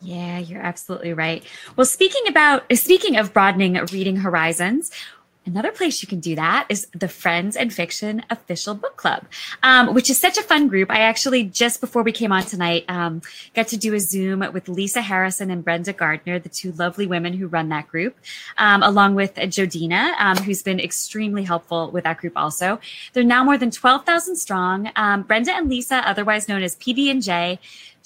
[0.00, 1.42] Yeah, you're absolutely right.
[1.76, 4.92] Well, speaking about speaking of broadening reading horizons,
[5.48, 9.24] Another place you can do that is the Friends and Fiction Official Book Club,
[9.62, 10.90] um, which is such a fun group.
[10.90, 13.22] I actually, just before we came on tonight, um,
[13.54, 17.32] got to do a Zoom with Lisa Harrison and Brenda Gardner, the two lovely women
[17.32, 18.18] who run that group,
[18.58, 22.78] um, along with Jodina, um, who's been extremely helpful with that group also.
[23.14, 24.90] They're now more than 12,000 strong.
[24.96, 27.58] Um, Brenda and Lisa, otherwise known as PB&J,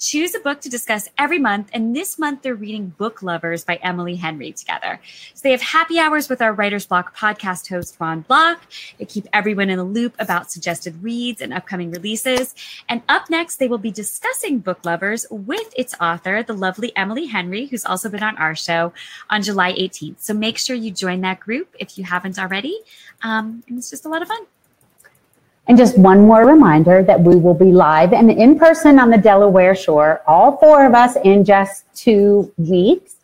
[0.03, 1.69] choose a book to discuss every month.
[1.73, 4.99] And this month, they're reading Book Lovers by Emily Henry together.
[5.33, 8.61] So they have happy hours with our Writer's Block podcast host, Ron Block.
[8.99, 12.53] They keep everyone in the loop about suggested reads and upcoming releases.
[12.89, 17.27] And up next, they will be discussing Book Lovers with its author, the lovely Emily
[17.27, 18.91] Henry, who's also been on our show
[19.29, 20.19] on July 18th.
[20.19, 22.77] So make sure you join that group if you haven't already.
[23.21, 24.45] Um, and it's just a lot of fun.
[25.67, 29.17] And just one more reminder that we will be live and in person on the
[29.17, 33.15] Delaware shore, all four of us in just two weeks,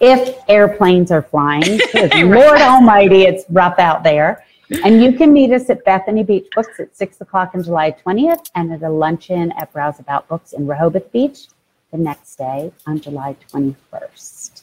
[0.00, 1.78] if airplanes are flying.
[1.94, 4.44] Lord Almighty, it's rough out there.
[4.82, 8.50] And you can meet us at Bethany Beach Books at 6 o'clock on July 20th
[8.56, 11.46] and at a luncheon at Browse About Books in Rehoboth Beach
[11.92, 14.55] the next day on July 21st.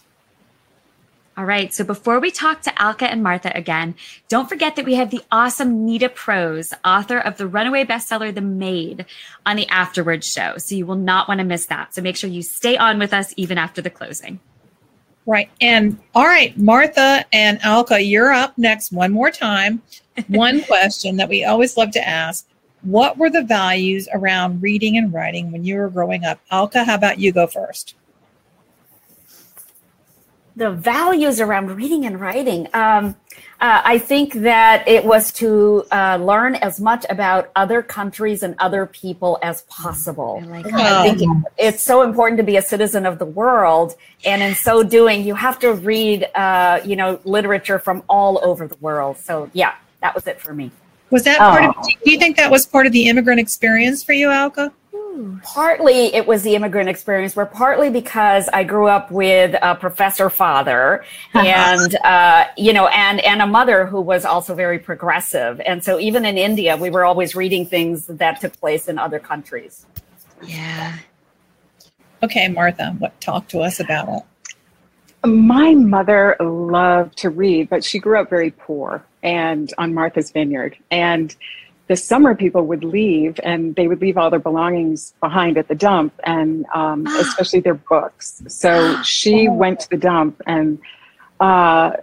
[1.36, 1.74] All right.
[1.74, 3.96] So before we talk to Alka and Martha again,
[4.30, 8.42] don't forget that we have the awesome Nita Prose, author of the runaway bestseller, The
[8.42, 9.08] Maid,
[9.44, 10.58] on the Afterwards show.
[10.58, 11.96] So you will not want to miss that.
[11.96, 14.40] So make sure you stay on with us even after the closing.
[15.26, 15.50] Right.
[15.60, 19.82] And all right, Martha and Alka, you're up next one more time.
[20.28, 22.48] One question that we always love to ask.
[22.84, 26.40] What were the values around reading and writing when you were growing up?
[26.52, 27.96] Alka, how about you go first?
[30.56, 32.68] The values around reading and writing.
[32.74, 33.16] Um,
[33.60, 38.56] uh, I think that it was to uh, learn as much about other countries and
[38.60, 40.42] other people as possible.
[40.44, 43.96] I, like I think it's so important to be a citizen of the world,
[44.26, 48.68] and in so doing, you have to read, uh, you know, literature from all over
[48.68, 49.18] the world.
[49.18, 50.72] So, yeah, that was it for me.
[51.10, 51.76] Was that part of?
[51.78, 51.90] Oh.
[52.04, 54.74] Do you think that was part of the immigrant experience for you, Alka?
[55.44, 60.30] Partly it was the immigrant experience, but partly because I grew up with a professor
[60.30, 61.04] father
[61.34, 65.60] and, uh, you know, and, and a mother who was also very progressive.
[65.62, 69.20] And so even in India, we were always reading things that took place in other
[69.20, 69.86] countries.
[70.44, 70.98] Yeah.
[72.24, 74.24] Okay, Martha, what talk to us about it?
[75.28, 80.78] My mother loved to read, but she grew up very poor and on Martha's Vineyard.
[80.92, 81.36] And
[81.88, 85.76] the summer people would leave and they would leave all their belongings behind at the
[85.76, 88.42] dump and um, especially their books.
[88.48, 90.80] So she went to the dump and
[91.40, 91.98] uh,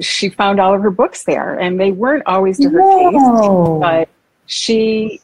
[0.00, 4.08] she found all of her books there and they weren't always to her taste but
[4.46, 5.20] she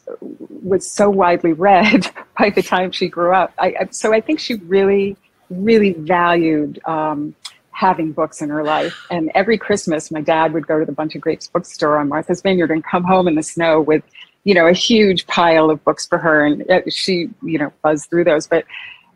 [0.65, 3.53] was so widely read by the time she grew up.
[3.59, 5.17] I, so i think she really
[5.51, 7.35] really valued um,
[7.73, 9.07] having books in her life.
[9.11, 12.41] And every Christmas, my dad would go to the Bunch of Grapes bookstore on Martha's
[12.43, 14.03] Vineyard and come home in the snow with,
[14.45, 16.45] you know, a huge pile of books for her.
[16.45, 18.47] And uh, she, you know, buzzed through those.
[18.47, 18.65] But,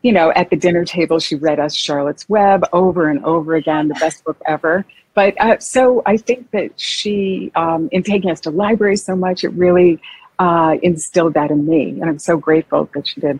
[0.01, 3.87] you know, at the dinner table, she read us Charlotte's Web over and over again,
[3.87, 4.85] the best book ever.
[5.13, 9.43] But uh, so I think that she, um, in taking us to libraries so much,
[9.43, 9.99] it really
[10.39, 11.89] uh, instilled that in me.
[11.89, 13.39] And I'm so grateful that she did.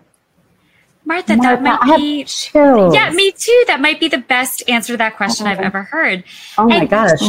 [1.07, 2.93] Martha, Martha, that might be chills.
[2.93, 3.63] yeah, me too.
[3.67, 6.25] That might be the best answer to that question oh, I've ever heard.
[6.57, 7.21] Oh my gosh!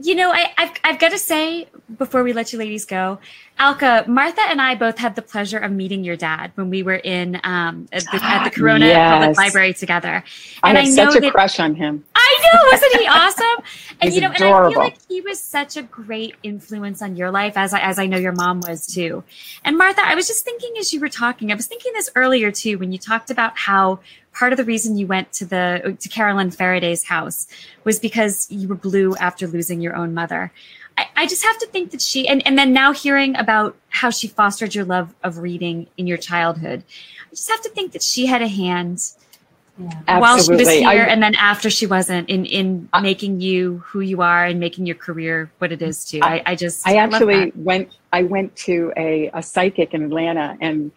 [0.00, 3.18] You know, I, I've I've got to say before we let you ladies go,
[3.58, 6.96] Alka, Martha and I both had the pleasure of meeting your dad when we were
[6.96, 9.18] in um, at, the, at the Corona yes.
[9.18, 10.22] Public Library together.
[10.62, 12.04] And I have I know such a that, crush on him.
[12.38, 13.64] I know, wasn't he awesome?
[14.00, 14.56] and you know, adorable.
[14.56, 17.80] and I feel like he was such a great influence on your life, as I,
[17.80, 19.24] as I know your mom was too.
[19.64, 22.50] And Martha, I was just thinking as you were talking, I was thinking this earlier
[22.50, 24.00] too when you talked about how
[24.32, 27.48] part of the reason you went to the to Caroline Ferriday's house
[27.84, 30.52] was because you were blue after losing your own mother.
[31.14, 34.26] I, just have to think that she and, and then now hearing about how she
[34.26, 36.82] fostered your love of reading in your childhood,
[37.26, 39.12] I just have to think that she had a hand
[39.78, 40.18] yeah.
[40.18, 43.78] while she was here I, and then after she wasn't in in I, making you
[43.86, 46.20] who you are and making your career what it is too.
[46.22, 50.90] I, I just I actually went I went to a, a psychic in Atlanta and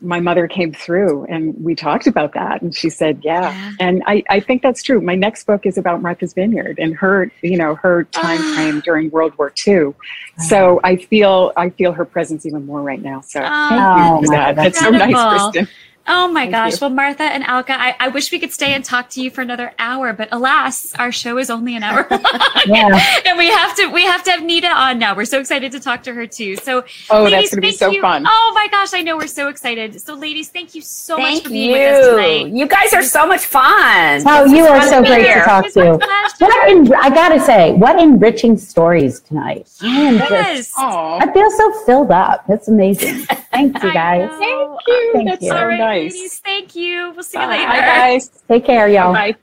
[0.00, 3.72] my mother came through and we talked about that and she said yeah, yeah.
[3.80, 5.00] and I, I think that's true.
[5.00, 8.54] My next book is about martha's vineyard and her you know her time ah.
[8.54, 9.92] frame during world war ii
[10.38, 13.20] so i feel i feel her presence even more right now.
[13.20, 14.56] So oh, thank you for that.
[14.56, 15.68] That's so nice kristen
[16.06, 16.72] Oh my Thank gosh.
[16.72, 16.78] You.
[16.82, 19.40] Well, Martha and Alka, I, I, wish we could stay and talk to you for
[19.40, 22.06] another hour, but alas, our show is only an hour
[22.66, 23.20] yeah.
[23.26, 25.16] and we have to we have to have Nita on now.
[25.16, 26.56] We're so excited to talk to her too.
[26.56, 28.02] So Oh, ladies, that's gonna be so you.
[28.02, 28.26] fun.
[28.28, 29.98] Oh my gosh, I know we're so excited.
[29.98, 31.76] So ladies, thank you so thank much for being you.
[31.76, 32.46] with us tonight.
[32.48, 34.22] You guys are so much fun.
[34.26, 35.98] Oh, you are so great to talk to.
[36.38, 39.70] What en- I gotta say, what enriching stories tonight.
[39.80, 40.56] yes.
[40.66, 42.44] Just, I feel so filled up.
[42.50, 43.24] It's amazing.
[43.54, 44.28] Thanks you guys.
[44.38, 45.10] Thank you.
[45.14, 45.48] Thank that's you.
[45.48, 46.12] so nice nice.
[46.12, 47.12] Ladies, thank you.
[47.14, 47.56] We'll see you Bye.
[47.56, 47.68] later.
[47.68, 48.28] Bye, guys.
[48.48, 49.12] Take care, y'all.
[49.12, 49.36] Bye.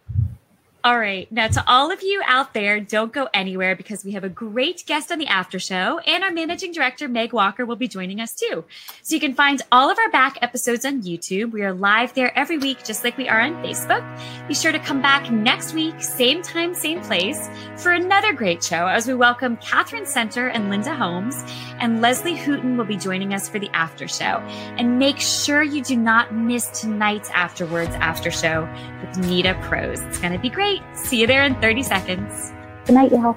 [0.84, 1.32] All right.
[1.32, 4.84] Now, to all of you out there, don't go anywhere because we have a great
[4.88, 8.34] guest on the after show, and our managing director, Meg Walker, will be joining us
[8.34, 8.65] too.
[9.03, 11.51] So you can find all of our back episodes on YouTube.
[11.51, 14.03] We are live there every week, just like we are on Facebook.
[14.47, 18.88] Be sure to come back next week, same time, same place, for another great show
[18.88, 21.36] as we welcome Katherine Center and Linda Holmes,
[21.79, 24.38] and Leslie Hooten will be joining us for the after show.
[24.79, 28.67] And make sure you do not miss tonight's afterwards after show
[29.05, 29.99] with Nita Prose.
[30.01, 30.70] It's going to be great.
[30.93, 32.53] See you there in 30 seconds.
[32.86, 33.36] Good night, y'all.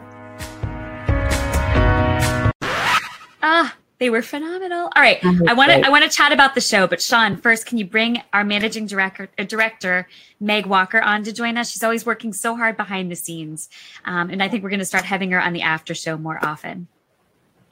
[3.42, 4.90] Ah, they were phenomenal.
[4.96, 7.66] All right, I want to I want to chat about the show, but Sean, first,
[7.66, 10.08] can you bring our managing director uh, director
[10.40, 11.70] Meg Walker on to join us?
[11.70, 13.68] She's always working so hard behind the scenes,
[14.04, 16.38] um, and I think we're going to start having her on the after show more
[16.44, 16.88] often.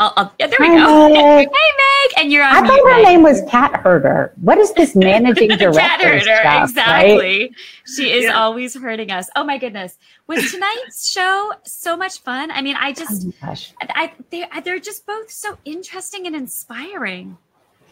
[0.01, 1.09] I'll, I'll, yeah, there we Hi, go.
[1.14, 1.49] Meg.
[1.49, 2.64] Hey, Meg, and you're on.
[2.64, 4.32] I thought her name was Cat Herder.
[4.40, 5.80] What is this managing director?
[5.80, 7.40] Cat Herder, stuff, exactly.
[7.40, 7.51] Right?
[7.86, 8.40] She is yeah.
[8.40, 9.28] always hurting us.
[9.36, 12.51] Oh my goodness, was tonight's show so much fun?
[12.51, 16.34] I mean, I oh just, oh I, they, uh, they're just both so interesting and
[16.34, 17.36] inspiring.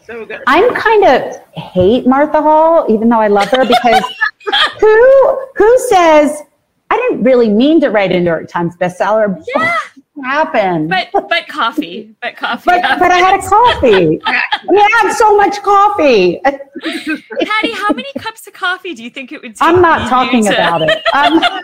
[0.05, 0.41] So good.
[0.47, 4.03] I'm kind of hate Martha Hall, even though I love her, because
[4.79, 6.41] who who says
[6.91, 9.41] I didn't really mean to write a New York Times bestseller?
[9.55, 9.77] Yeah
[10.23, 10.89] happened?
[10.89, 12.63] But but coffee, but coffee.
[12.65, 14.21] But, but I had a coffee.
[14.25, 16.41] I mean, I had so much coffee.
[16.43, 19.61] Patty, how many cups of coffee do you think it would take?
[19.61, 20.53] I'm not talking to...
[20.53, 21.03] about it.
[21.13, 21.63] I'm not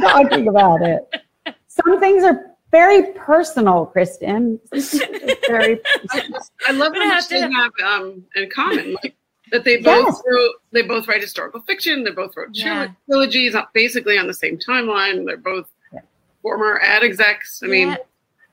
[0.00, 1.54] talking about it.
[1.68, 4.60] Some things are very personal, Kristen.
[4.72, 5.80] very.
[6.06, 6.40] Personal.
[6.66, 8.96] I, I love how much they have um, in common.
[9.02, 9.16] Like
[9.52, 10.22] that they both yes.
[10.26, 12.04] wrote, they both write historical fiction.
[12.04, 12.88] They both wrote yeah.
[13.06, 15.26] trilogies, uh, basically on the same timeline.
[15.26, 15.68] They're both
[16.42, 17.62] former ad execs.
[17.62, 17.96] I mean,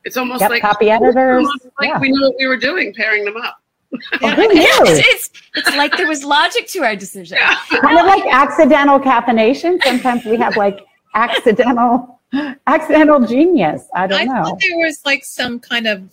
[0.03, 1.47] it's almost yep, like copy editors.
[1.79, 1.99] Like yeah.
[1.99, 3.57] we knew what we were doing, pairing them up.
[3.93, 7.37] Oh, yeah, it's, it's, it's, like there was logic to our decision.
[7.39, 7.55] Yeah.
[7.69, 9.81] kind of like accidental caffeination.
[9.83, 10.79] Sometimes we have like
[11.13, 12.19] accidental
[12.67, 13.87] accidental genius.
[13.93, 14.43] I don't I know.
[14.43, 16.11] thought there was like some kind of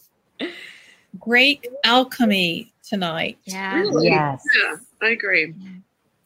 [1.19, 3.39] great alchemy tonight.
[3.45, 3.77] Yeah.
[3.77, 4.09] Really?
[4.09, 4.45] Yes.
[4.63, 5.55] Yeah, I agree.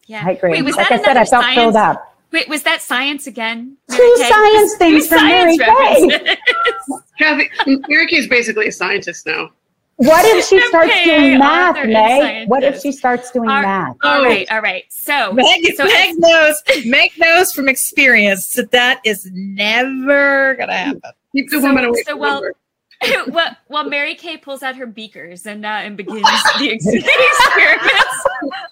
[0.06, 0.22] Yeah.
[0.24, 0.62] I agree.
[0.62, 1.56] Wait, like I said, I felt science?
[1.56, 2.16] filled up.
[2.32, 3.76] Wait, was that science again?
[3.90, 6.36] Two science things from Mary Kay.
[7.18, 7.50] Kathy,
[7.88, 9.50] Mary Kay is basically a scientist now.
[9.96, 12.48] What if she starts doing math, Meg?
[12.48, 13.96] What if she starts doing all, math?
[14.02, 14.24] All oh.
[14.24, 14.84] right, all right.
[14.90, 21.00] So Meg, so Meg knows, Meg knows from experience that that is never gonna happen.
[21.32, 22.02] Keep the so, woman away.
[22.06, 22.42] So well,
[23.28, 26.22] well, well, Mary Kay pulls out her beakers and uh, and begins
[26.58, 27.04] the experiments.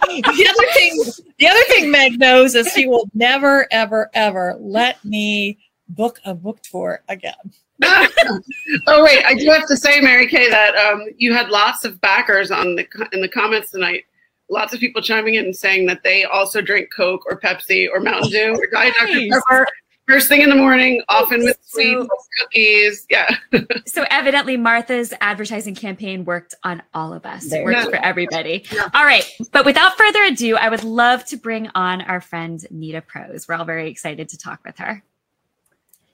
[0.08, 1.02] the other thing,
[1.38, 5.58] the other thing Meg knows is she will never, ever, ever let me
[5.88, 7.34] book a book tour again.
[7.82, 12.00] oh wait, I do have to say, Mary Kay, that um, you had lots of
[12.00, 14.04] backers on the in the comments tonight.
[14.50, 18.00] Lots of people chiming in and saying that they also drink Coke or Pepsi or
[18.00, 19.66] Mountain Dew or Diet Dr Pepper
[20.06, 22.06] first thing in the morning, oh, often with sweets,
[22.38, 23.06] cookies.
[23.10, 23.36] Yeah.
[23.86, 27.50] so evidently, Martha's advertising campaign worked on all of us.
[27.52, 27.84] It worked yeah.
[27.84, 28.64] for everybody.
[28.72, 28.88] Yeah.
[28.94, 29.24] All right.
[29.52, 33.48] But without further ado, I would love to bring on our friend Nita Prose.
[33.48, 35.02] We're all very excited to talk with her.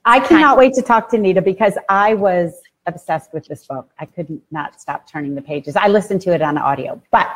[0.05, 0.57] I cannot Hi.
[0.57, 3.91] wait to talk to Nita because I was obsessed with this book.
[3.99, 5.75] I could not stop turning the pages.
[5.75, 7.29] I listened to it on audio, but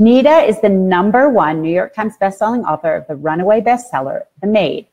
[0.00, 4.48] Nita is the number one New York Times bestselling author of the runaway bestseller, The
[4.48, 4.86] Maid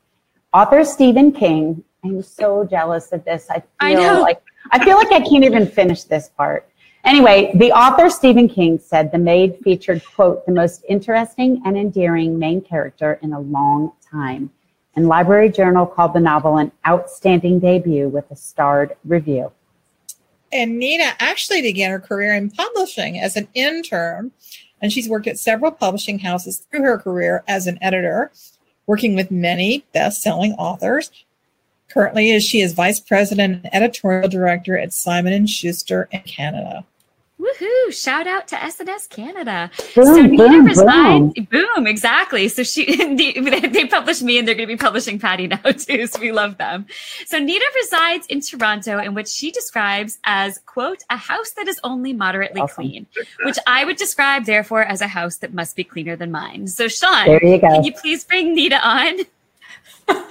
[0.58, 1.84] author Stephen King.
[2.04, 3.46] I'm so jealous of this.
[3.48, 4.42] I feel I like
[4.72, 6.68] I feel like I can't even finish this part.
[7.04, 12.40] Anyway, the author Stephen King said The Maid featured, quote, the most interesting and endearing
[12.40, 14.50] main character in a long time.
[14.96, 19.52] And Library Journal called the novel an outstanding debut with a starred review.
[20.52, 24.32] And Nina actually began her career in publishing as an intern,
[24.82, 28.32] and she's worked at several publishing houses through her career as an editor
[28.88, 31.12] working with many best-selling authors.
[31.88, 36.84] Currently, she is vice president and editorial director at Simon Schuster in Canada.
[37.40, 37.92] Woohoo!
[37.92, 39.70] Shout out to S&S Canada.
[39.94, 41.34] Boom, so Nita boom, resides.
[41.34, 41.46] Boom.
[41.50, 42.48] boom, exactly.
[42.48, 46.08] So she they, they published me, and they're going to be publishing Patty now too.
[46.08, 46.86] So we love them.
[47.26, 51.78] So Nita resides in Toronto, in which she describes as quote a house that is
[51.84, 52.74] only moderately Awesome.
[52.84, 53.06] clean,
[53.44, 56.66] which I would describe therefore as a house that must be cleaner than mine.
[56.66, 57.68] So Sean, There you go.
[57.68, 59.18] can you please bring Nita on?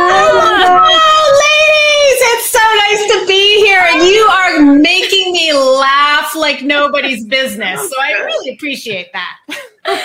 [0.00, 3.82] Oh, ladies, it's so nice to be here.
[3.86, 7.80] And you are making me laugh like nobody's business.
[7.80, 9.38] So I really appreciate that.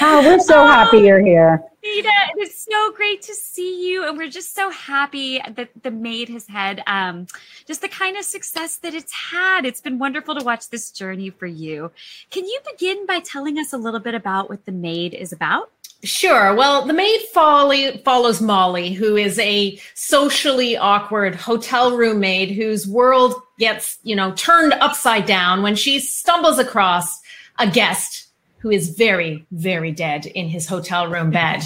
[0.01, 1.61] Oh, we're so happy you're here.
[1.83, 6.29] Nita, it's so great to see you, and we're just so happy that the maid
[6.29, 7.27] has had um,
[7.67, 9.65] just the kind of success that it's had.
[9.65, 11.91] It's been wonderful to watch this journey for you.
[12.29, 15.72] Can you begin by telling us a little bit about what the maid is about?
[16.03, 16.53] Sure.
[16.53, 22.85] Well, the maid folly follows Molly, who is a socially awkward hotel room maid whose
[22.87, 27.21] world gets, you know, turned upside down when she stumbles across
[27.57, 28.27] a guest
[28.59, 31.61] who is very, very dead in his hotel room bed.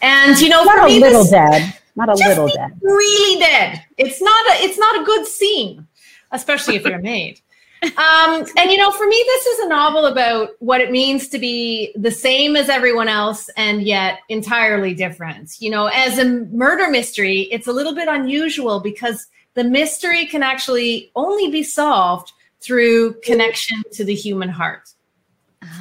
[0.00, 1.74] And you know, Not a little this- dead.
[1.96, 2.78] Not a little dead.
[2.80, 3.84] really dead.
[3.96, 5.88] It's not a it's not a good scene,
[6.30, 7.40] especially if you're a maid.
[7.82, 11.38] Um, and you know, for me, this is a novel about what it means to
[11.38, 15.60] be the same as everyone else and yet entirely different.
[15.60, 20.42] You know, as a murder mystery, it's a little bit unusual because the mystery can
[20.42, 24.88] actually only be solved through connection to the human heart.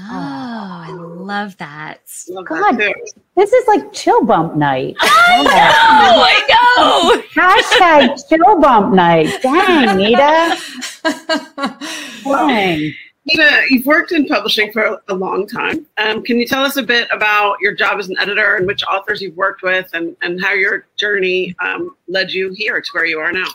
[0.09, 1.99] Oh, I love that.
[2.29, 2.77] Love God.
[2.77, 2.95] that.
[3.35, 4.95] This is like chill bump night.
[4.99, 5.43] I
[5.89, 7.21] Oh, I know.
[7.33, 9.41] Hashtag chill bump night.
[9.41, 10.57] Dang, Nita.
[12.23, 12.93] Dang.
[13.27, 15.85] Nina, you've worked in publishing for a long time.
[15.97, 18.83] Um, can you tell us a bit about your job as an editor and which
[18.85, 23.05] authors you've worked with and, and how your journey um, led you here to where
[23.05, 23.47] you are now?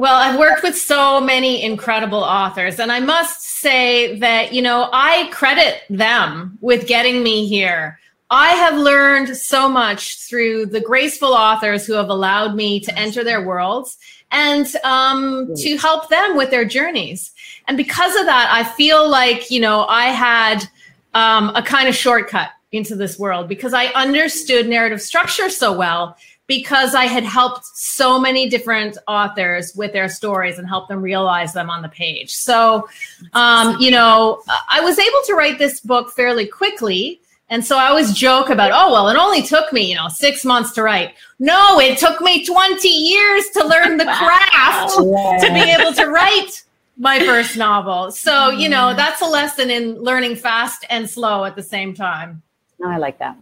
[0.00, 4.88] Well, I've worked with so many incredible authors, and I must say that, you know,
[4.94, 8.00] I credit them with getting me here.
[8.30, 13.22] I have learned so much through the graceful authors who have allowed me to enter
[13.22, 13.98] their worlds
[14.30, 17.32] and um, to help them with their journeys.
[17.68, 20.64] And because of that, I feel like, you know, I had
[21.12, 26.16] um, a kind of shortcut into this world because I understood narrative structure so well
[26.50, 31.52] because I had helped so many different authors with their stories and helped them realize
[31.52, 32.34] them on the page.
[32.34, 32.88] So,
[33.34, 37.20] um, you know, I was able to write this book fairly quickly.
[37.50, 40.44] And so I always joke about, oh, well, it only took me, you know, six
[40.44, 41.14] months to write.
[41.38, 46.64] No, it took me 20 years to learn the craft to be able to write
[46.98, 48.10] my first novel.
[48.10, 52.42] So, you know, that's a lesson in learning fast and slow at the same time.
[52.84, 53.36] I like that.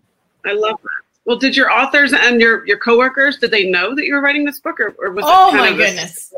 [0.44, 1.07] I love that.
[1.28, 4.46] Well, did your authors and your, your coworkers, did they know that you were writing
[4.46, 6.34] this book or, or was Oh it kind my of this- goodness.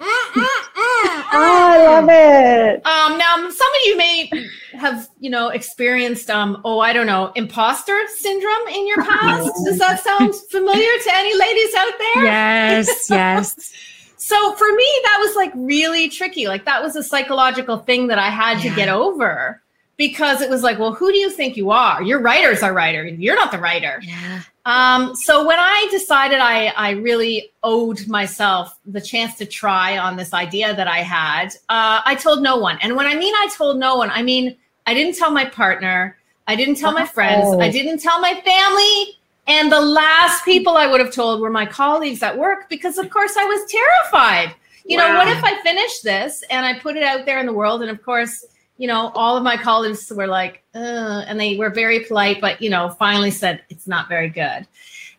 [0.00, 2.86] Oh, I love it.
[2.86, 4.30] Um, now, some of you may
[4.74, 9.50] have, you know, experienced, um, oh, I don't know, imposter syndrome in your past.
[9.64, 12.24] Does that sound familiar to any ladies out there?
[12.24, 13.72] Yes, yes.
[14.20, 16.48] So for me, that was like really tricky.
[16.48, 19.62] Like that was a psychological thing that I had to get over
[19.98, 22.02] because it was like, well, who do you think you are?
[22.02, 23.04] Your writers are writer.
[23.04, 24.00] You're not the writer.
[24.02, 24.42] Yeah.
[24.64, 30.16] Um, so when I decided I, I really owed myself the chance to try on
[30.16, 32.78] this idea that I had, uh, I told no one.
[32.80, 36.16] And when I mean I told no one, I mean I didn't tell my partner,
[36.46, 39.18] I didn't tell my friends, I didn't tell my family.
[39.48, 43.10] And the last people I would have told were my colleagues at work because, of
[43.10, 44.54] course, I was terrified.
[44.84, 47.52] You know, what if I finish this and I put it out there in the
[47.52, 47.82] world?
[47.82, 48.44] And of course,
[48.78, 52.62] you know, all of my colleagues were like, Ugh, and they were very polite, but,
[52.62, 54.66] you know, finally said, it's not very good.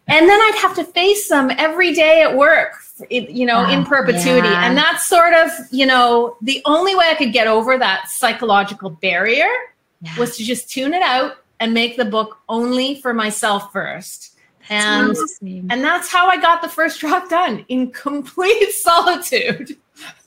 [0.07, 2.72] And then I'd have to face them every day at work,
[3.12, 4.47] you know, in ah, perpetuity.
[4.47, 4.66] Yeah.
[4.68, 8.89] And that's sort of, you know, the only way I could get over that psychological
[8.89, 9.49] barrier
[10.01, 10.18] Yeah.
[10.18, 14.38] was to just tune it out and make the book only for myself first.
[14.70, 15.68] And Amazing.
[15.70, 19.77] and that's how I got the first draft done in complete solitude.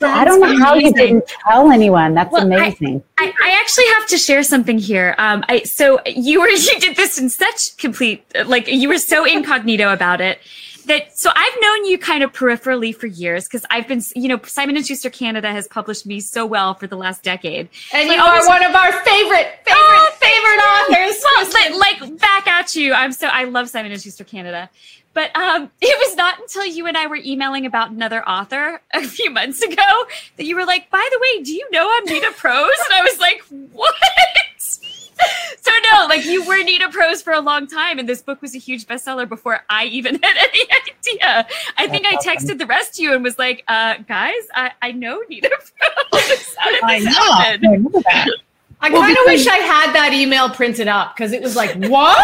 [0.01, 2.13] I don't know how you didn't tell anyone.
[2.13, 3.03] That's Well, amazing.
[3.17, 5.15] I, I actually have to share something here.
[5.17, 9.25] Um, I so you were you did this in such complete like you were so
[9.25, 10.39] incognito about it
[10.85, 14.39] that so I've known you kind of peripherally for years because I've been you know
[14.43, 17.69] Simon and Schuster Canada has published me so well for the last decade.
[17.93, 21.23] And So you always- are one of our favorite, favorite, Oh, favorite authors.
[21.23, 22.93] Well, like, like back at you.
[22.93, 24.69] I'm so I love Simon and Schuster Canada.
[25.13, 29.03] But um, it was not until you and I were emailing about another author a
[29.03, 30.05] few months ago
[30.37, 32.69] that you were like, by the way, do you know I'm Nita Prose?
[32.89, 33.93] And I was like, what?
[35.61, 38.55] so no, like you were Nita Prose for a long time, and this book was
[38.55, 41.47] a huge bestseller before I even had any idea.
[41.77, 44.91] I think I texted the rest of you and was like, uh, guys, I, I
[44.91, 46.55] know Nita Prose.
[46.83, 47.11] I know.
[47.13, 48.29] I remember that.
[48.83, 52.17] I kind of wish I had that email printed up because it was like, what?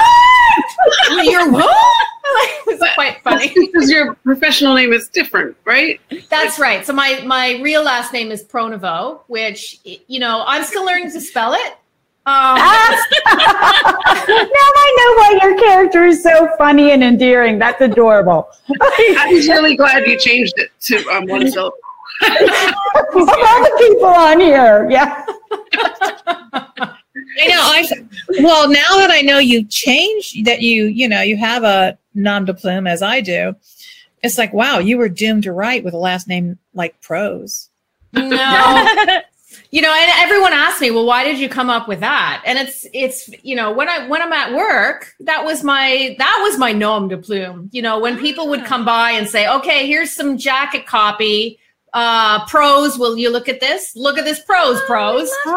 [1.24, 1.74] You're what?
[2.68, 3.48] it was quite funny.
[3.56, 6.02] because your professional name is different, right?
[6.30, 6.86] That's right.
[6.86, 11.22] So my my real last name is Pronovost, which you know I'm still learning to
[11.22, 11.78] spell it.
[12.26, 12.62] Um, now
[14.76, 17.58] I know why your character is so funny and endearing.
[17.58, 18.50] That's adorable.
[18.82, 21.78] I'm really glad you changed it to um, one syllable.
[22.22, 22.34] All
[23.16, 25.26] the people on here, yeah.
[27.42, 27.62] I know.
[27.62, 27.88] I
[28.42, 32.46] well now that I know you changed that you you know you have a nom
[32.46, 33.56] de plume as I do.
[34.22, 37.70] It's like wow, you were doomed to write with a last name like prose.
[38.14, 38.22] No.
[39.72, 42.58] you know, and everyone asks me, "Well, why did you come up with that?" And
[42.58, 46.58] it's it's you know, when I when I'm at work, that was my that was
[46.58, 47.70] my nom de plume.
[47.72, 48.66] You know, when people would ah.
[48.66, 51.60] come by and say, "Okay, here's some jacket copy."
[51.94, 55.50] Uh prose will you look at this look at this prose prose so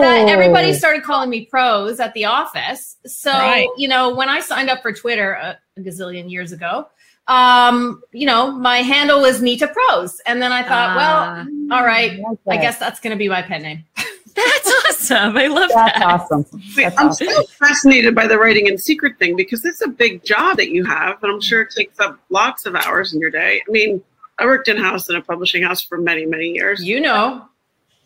[0.00, 3.66] that everybody started calling me prose at the office so Right.
[3.78, 6.88] you know when i signed up for twitter a, a gazillion years ago
[7.28, 11.46] um you know my handle was nita prose and then i thought Ah.
[11.70, 12.60] well all right i Okay.
[12.60, 13.84] guess that's going to be my pen name
[14.34, 15.36] That's awesome.
[15.36, 16.02] I love That's that.
[16.06, 16.46] awesome.
[16.74, 17.26] That's I'm awesome.
[17.28, 20.84] still fascinated by the writing in secret thing because it's a big job that you
[20.86, 23.60] have, and I'm sure it takes up lots of hours in your day.
[23.68, 24.02] I mean,
[24.42, 26.82] I worked in house in a publishing house for many, many years.
[26.84, 27.46] you know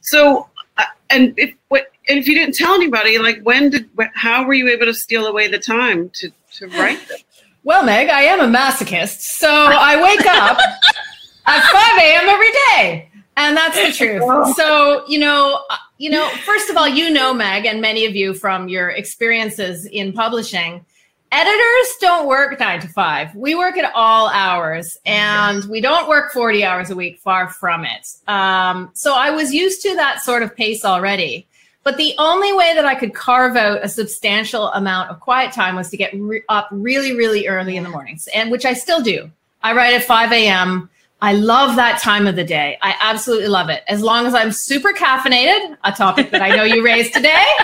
[0.02, 4.44] So, uh, and if what, and if you didn't tell anybody, like when did, how
[4.46, 7.18] were you able to steal away the time to to write them?
[7.64, 9.50] well meg i am a masochist so
[9.90, 10.56] i wake up
[11.46, 14.22] at 5 a.m every day and that's the truth
[14.56, 14.68] so
[15.08, 18.32] you know uh, you know first of all you know meg and many of you
[18.34, 20.84] from your experiences in publishing
[21.32, 26.32] editors don't work nine to five we work at all hours and we don't work
[26.32, 30.42] 40 hours a week far from it um, so i was used to that sort
[30.42, 31.46] of pace already
[31.86, 35.76] but the only way that I could carve out a substantial amount of quiet time
[35.76, 39.00] was to get re- up really, really early in the mornings, and which I still
[39.00, 39.30] do.
[39.62, 40.90] I write at 5 a.m.
[41.26, 42.78] I love that time of the day.
[42.82, 43.82] I absolutely love it.
[43.88, 47.44] As long as I'm super caffeinated, a topic that I know you raised today.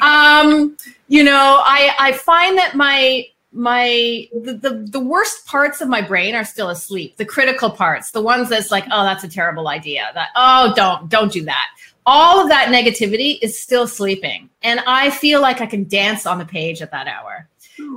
[0.00, 0.76] Um,
[1.08, 6.00] you know, I, I find that my my the, the the worst parts of my
[6.00, 7.16] brain are still asleep.
[7.18, 10.10] The critical parts, the ones that's like, oh, that's a terrible idea.
[10.14, 11.66] That oh, don't don't do that
[12.04, 16.38] all of that negativity is still sleeping and i feel like i can dance on
[16.38, 17.48] the page at that hour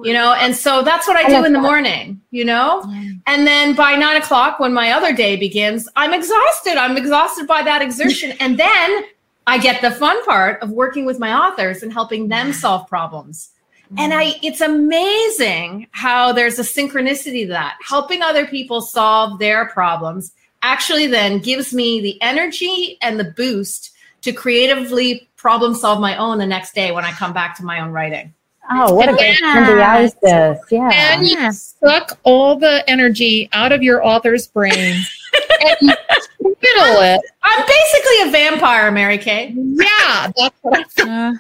[0.04, 1.62] you know and so that's what i, I do in the that.
[1.62, 2.84] morning you know?
[3.28, 6.76] And then by nine o'clock when my other day begins i'm exhausted.
[6.78, 8.34] I'm exhausted by that exertion.
[8.40, 9.06] And then
[9.48, 13.52] i get the fun part of working with my authors and helping them solve problems.
[13.98, 17.78] And i it's amazing how there's a synchronicity to that.
[17.82, 23.92] Helping other people solve their problems actually then gives me the energy and the boost
[24.22, 27.80] to creatively problem solve my own the next day when I come back to my
[27.80, 28.34] own writing.
[28.70, 30.60] Oh, what a great symbiosis.
[30.72, 30.90] Yeah.
[30.94, 34.74] And you suck all the energy out of your author's brain
[35.62, 35.96] and you
[36.40, 37.22] fiddle it.
[37.44, 39.54] I'm basically a vampire, Mary Kay.
[39.56, 41.08] Yeah, that's what I thought.
[41.08, 41.34] Uh,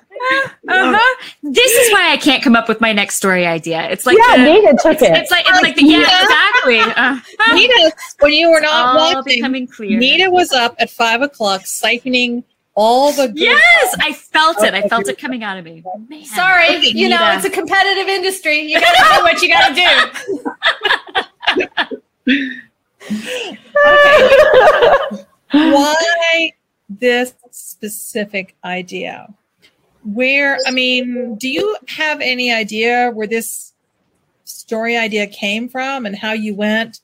[0.67, 1.25] uh-huh.
[1.43, 3.89] This is why I can't come up with my next story idea.
[3.89, 5.11] It's like yeah, the, Nita took it's, it.
[5.11, 6.79] it's like it's like the yeah, exactly.
[6.79, 7.19] Uh,
[7.53, 9.99] Nita, when you were not all watching, becoming clear.
[9.99, 12.43] Nita was up at five o'clock siphoning
[12.75, 14.73] all the good Yes, I felt it.
[14.73, 15.83] I felt it coming out of me.
[16.07, 16.25] Man.
[16.25, 17.35] Sorry, Okay, you know, Nita.
[17.37, 18.59] it's a competitive industry.
[18.61, 19.73] You gotta do what you gotta
[22.25, 22.61] do.
[25.51, 26.51] why
[26.89, 29.33] this specific idea
[30.03, 33.73] where i mean do you have any idea where this
[34.43, 36.99] story idea came from and how you went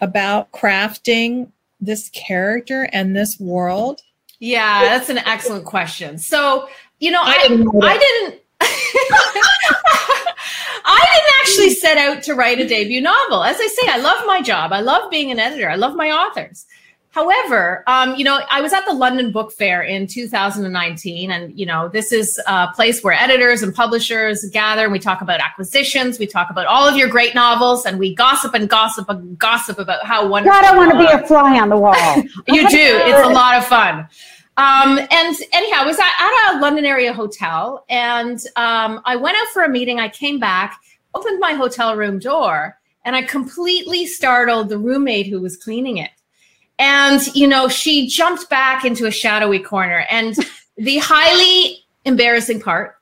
[0.00, 1.50] about crafting
[1.80, 4.00] this character and this world
[4.44, 6.18] Yeah, that's an excellent question.
[6.18, 6.68] So,
[7.00, 8.40] you know, I I, didn't I didn't
[10.84, 13.42] I didn't actually set out to write a debut novel.
[13.42, 14.70] As I say, I love my job.
[14.70, 15.70] I love being an editor.
[15.70, 16.66] I love my authors.
[17.08, 21.64] However, um, you know, I was at the London Book Fair in 2019, and you
[21.64, 24.82] know, this is a place where editors and publishers gather.
[24.82, 26.18] And we talk about acquisitions.
[26.18, 29.78] We talk about all of your great novels, and we gossip and gossip and gossip
[29.78, 30.60] about how wonderful.
[30.60, 31.94] God, I want to be a fly on the wall.
[32.48, 32.78] You do.
[32.78, 34.06] It's a lot of fun.
[34.56, 39.48] Um, and anyhow, I was at, a London area hotel and um, I went out
[39.52, 39.98] for a meeting.
[39.98, 40.80] I came back,
[41.14, 46.10] opened my hotel room door, and I completely startled the roommate who was cleaning it.
[46.78, 50.06] And, you know, she jumped back into a shadowy corner.
[50.10, 50.36] And
[50.76, 52.96] the highly embarrassing part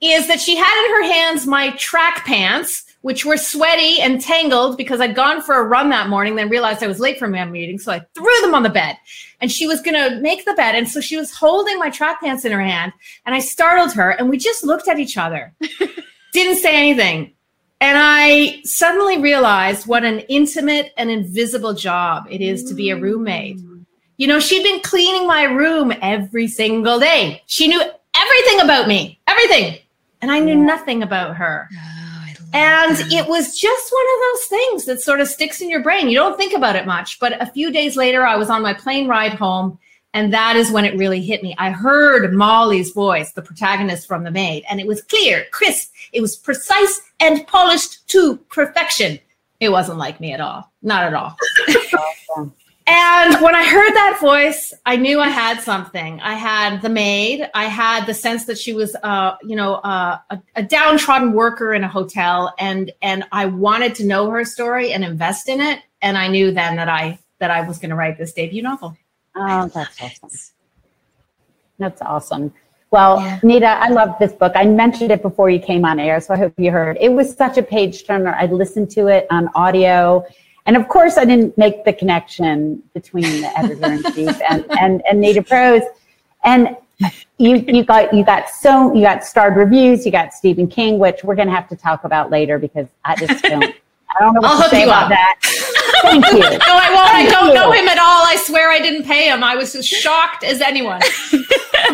[0.00, 4.76] is that she had in her hands my track pants which were sweaty and tangled
[4.76, 7.44] because I'd gone for a run that morning, then realized I was late for my
[7.44, 7.78] meeting.
[7.78, 8.96] So I threw them on the bed
[9.40, 10.74] and she was going to make the bed.
[10.74, 12.92] And so she was holding my track pants in her hand
[13.24, 15.54] and I startled her and we just looked at each other,
[16.32, 17.32] didn't say anything.
[17.80, 22.96] And I suddenly realized what an intimate and invisible job it is to be a
[22.96, 23.58] roommate.
[24.18, 27.42] You know, she'd been cleaning my room every single day.
[27.46, 27.80] She knew
[28.14, 29.78] everything about me, everything.
[30.20, 31.70] And I knew nothing about her.
[32.52, 36.08] And it was just one of those things that sort of sticks in your brain.
[36.08, 37.18] You don't think about it much.
[37.20, 39.78] But a few days later, I was on my plane ride home,
[40.14, 41.54] and that is when it really hit me.
[41.58, 46.20] I heard Molly's voice, the protagonist from The Maid, and it was clear, crisp, it
[46.20, 49.18] was precise and polished to perfection.
[49.60, 50.72] It wasn't like me at all.
[50.82, 51.36] Not at all.
[52.92, 56.20] And when I heard that voice, I knew I had something.
[56.22, 57.48] I had the maid.
[57.54, 61.72] I had the sense that she was, uh, you know, uh, a, a, downtrodden worker
[61.72, 65.78] in a hotel, and and I wanted to know her story and invest in it.
[66.02, 68.96] And I knew then that I that I was going to write this debut novel.
[69.36, 70.30] Oh, that's awesome.
[71.78, 72.52] That's awesome.
[72.90, 73.38] Well, yeah.
[73.44, 74.50] Nita, I love this book.
[74.56, 76.98] I mentioned it before you came on air, so I hope you heard.
[77.00, 78.34] It was such a page turner.
[78.34, 80.26] I listened to it on audio
[80.66, 85.02] and of course, I didn't make the connection between the editor in chief and, and,
[85.08, 85.82] and Nita Prose.
[86.44, 86.76] And
[87.38, 91.24] you you got you got so you got starred reviews, you got Stephen King, which
[91.24, 93.74] we're gonna have to talk about later because I just don't
[94.16, 95.08] I don't know what I'll to say about up.
[95.10, 95.38] that.
[96.02, 96.38] Thank you.
[96.40, 97.10] no, I won't.
[97.10, 97.54] Thank I don't you.
[97.54, 98.26] know him at all.
[98.26, 99.42] I swear I didn't pay him.
[99.42, 101.00] I was as shocked as anyone.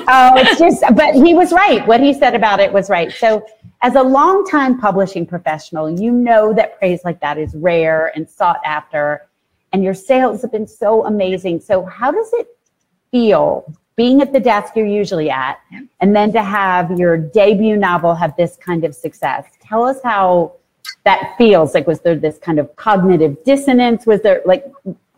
[0.09, 1.87] oh, it's just but he was right.
[1.87, 3.13] What he said about it was right.
[3.13, 3.47] So
[3.83, 8.61] as a longtime publishing professional, you know that praise like that is rare and sought
[8.65, 9.29] after,
[9.73, 11.61] and your sales have been so amazing.
[11.61, 12.49] So, how does it
[13.11, 15.59] feel being at the desk you're usually at,
[16.01, 19.45] and then to have your debut novel have this kind of success?
[19.61, 20.55] Tell us how
[21.05, 21.75] that feels.
[21.75, 24.07] Like, was there this kind of cognitive dissonance?
[24.07, 24.65] Was there like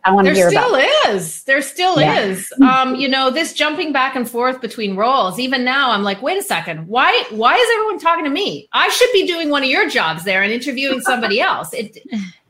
[0.05, 0.71] I want to hear about.
[0.71, 1.43] There still is.
[1.43, 2.19] There still yeah.
[2.19, 2.53] is.
[2.61, 5.39] Um, you know, this jumping back and forth between roles.
[5.39, 6.87] Even now, I'm like, wait a second.
[6.87, 7.25] Why?
[7.31, 8.67] Why is everyone talking to me?
[8.71, 11.73] I should be doing one of your jobs there and interviewing somebody else.
[11.73, 11.97] It,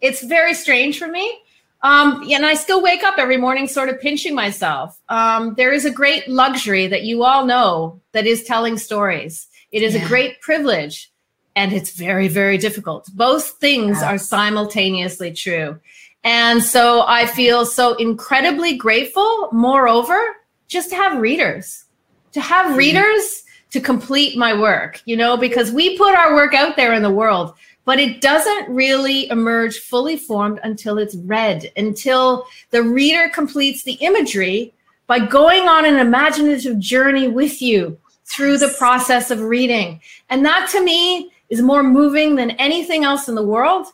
[0.01, 1.39] it's very strange for me.
[1.81, 4.99] Um, and I still wake up every morning, sort of pinching myself.
[5.07, 9.47] Um, there is a great luxury that you all know that is telling stories.
[9.71, 10.03] It is yeah.
[10.03, 11.09] a great privilege,
[11.55, 13.07] and it's very, very difficult.
[13.13, 14.11] Both things yeah.
[14.11, 15.79] are simultaneously true.
[16.23, 20.19] And so I feel so incredibly grateful, moreover,
[20.67, 21.85] just to have readers,
[22.33, 22.77] to have mm-hmm.
[22.77, 27.03] readers to complete my work, you know, because we put our work out there in
[27.03, 27.53] the world,
[27.85, 33.93] but it doesn't really emerge fully formed until it's read, until the reader completes the
[33.93, 34.73] imagery
[35.07, 39.99] by going on an imaginative journey with you through the process of reading.
[40.29, 43.87] And that to me is more moving than anything else in the world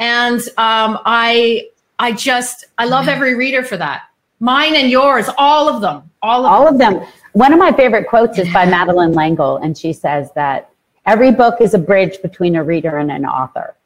[0.00, 1.68] and um, I
[1.98, 4.06] I just I love every reader for that.
[4.40, 6.96] Mine and yours, all of them, all of all them.
[6.96, 7.12] of them.
[7.34, 10.70] One of my favorite quotes is by Madeleine L'Engle, and she says that
[11.06, 13.76] every book is a bridge between a reader and an author.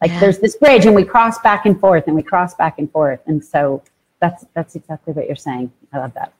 [0.00, 0.20] Like yeah.
[0.20, 3.20] there's this bridge, and we cross back and forth, and we cross back and forth,
[3.26, 3.82] and so
[4.20, 5.72] that's that's exactly what you're saying.
[5.92, 6.32] I love that.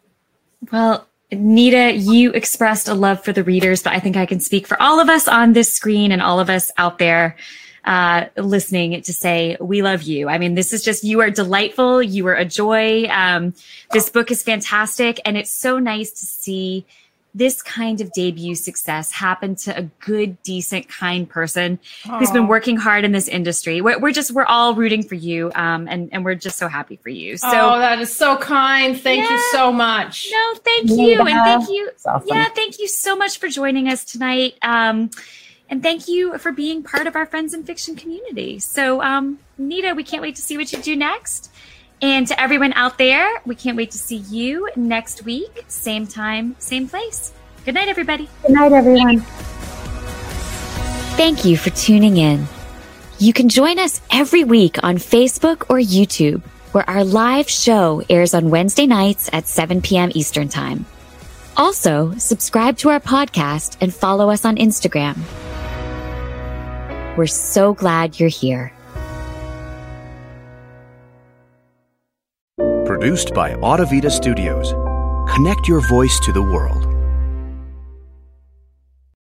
[0.73, 4.69] Well, Nita, you expressed a love for the readers, but I think I can speak
[4.69, 7.36] for all of us on this screen and all of us out there
[7.85, 10.28] uh, listening to say, we love you.
[10.28, 12.02] I mean, this is just, you are delightful.
[12.02, 13.05] You are a joy.
[13.09, 13.55] Um,
[13.93, 15.20] this book is fantastic.
[15.24, 16.86] And it's so nice to see
[17.36, 22.20] this kind of debut success happen to a good, decent, kind person Aww.
[22.20, 23.81] who's been working hard in this industry.
[23.81, 25.51] We're, we're, just, we're all rooting for you.
[25.56, 27.36] Um, and, and we're just so happy for you.
[27.36, 28.98] So oh, that is so kind.
[28.98, 29.32] Thank yeah.
[29.32, 30.28] you so much.
[30.31, 31.20] No, thank you.
[31.20, 31.90] And thank you.
[32.06, 32.28] Awesome.
[32.28, 32.48] Yeah.
[32.51, 34.55] Thank you so much for joining us tonight.
[34.62, 35.11] Um,
[35.74, 38.60] and thank you for being part of our Friends & Fiction community.
[38.60, 41.51] So, um, Nita, we can't wait to see what you do next.
[42.01, 46.55] And to everyone out there, we can't wait to see you next week, same time,
[46.60, 47.32] same place.
[47.64, 48.28] Good night, everybody.
[48.42, 49.18] Good night, everyone.
[51.18, 52.46] Thank you for tuning in.
[53.18, 56.40] You can join us every week on Facebook or YouTube,
[56.70, 60.12] where our live show airs on Wednesday nights at 7 p.m.
[60.14, 60.86] Eastern Time.
[61.56, 65.18] Also, subscribe to our podcast and follow us on Instagram.
[67.16, 68.72] We're so glad you're here.
[72.84, 74.72] Produced by Audavita Studios.
[75.34, 76.93] Connect your voice to the world.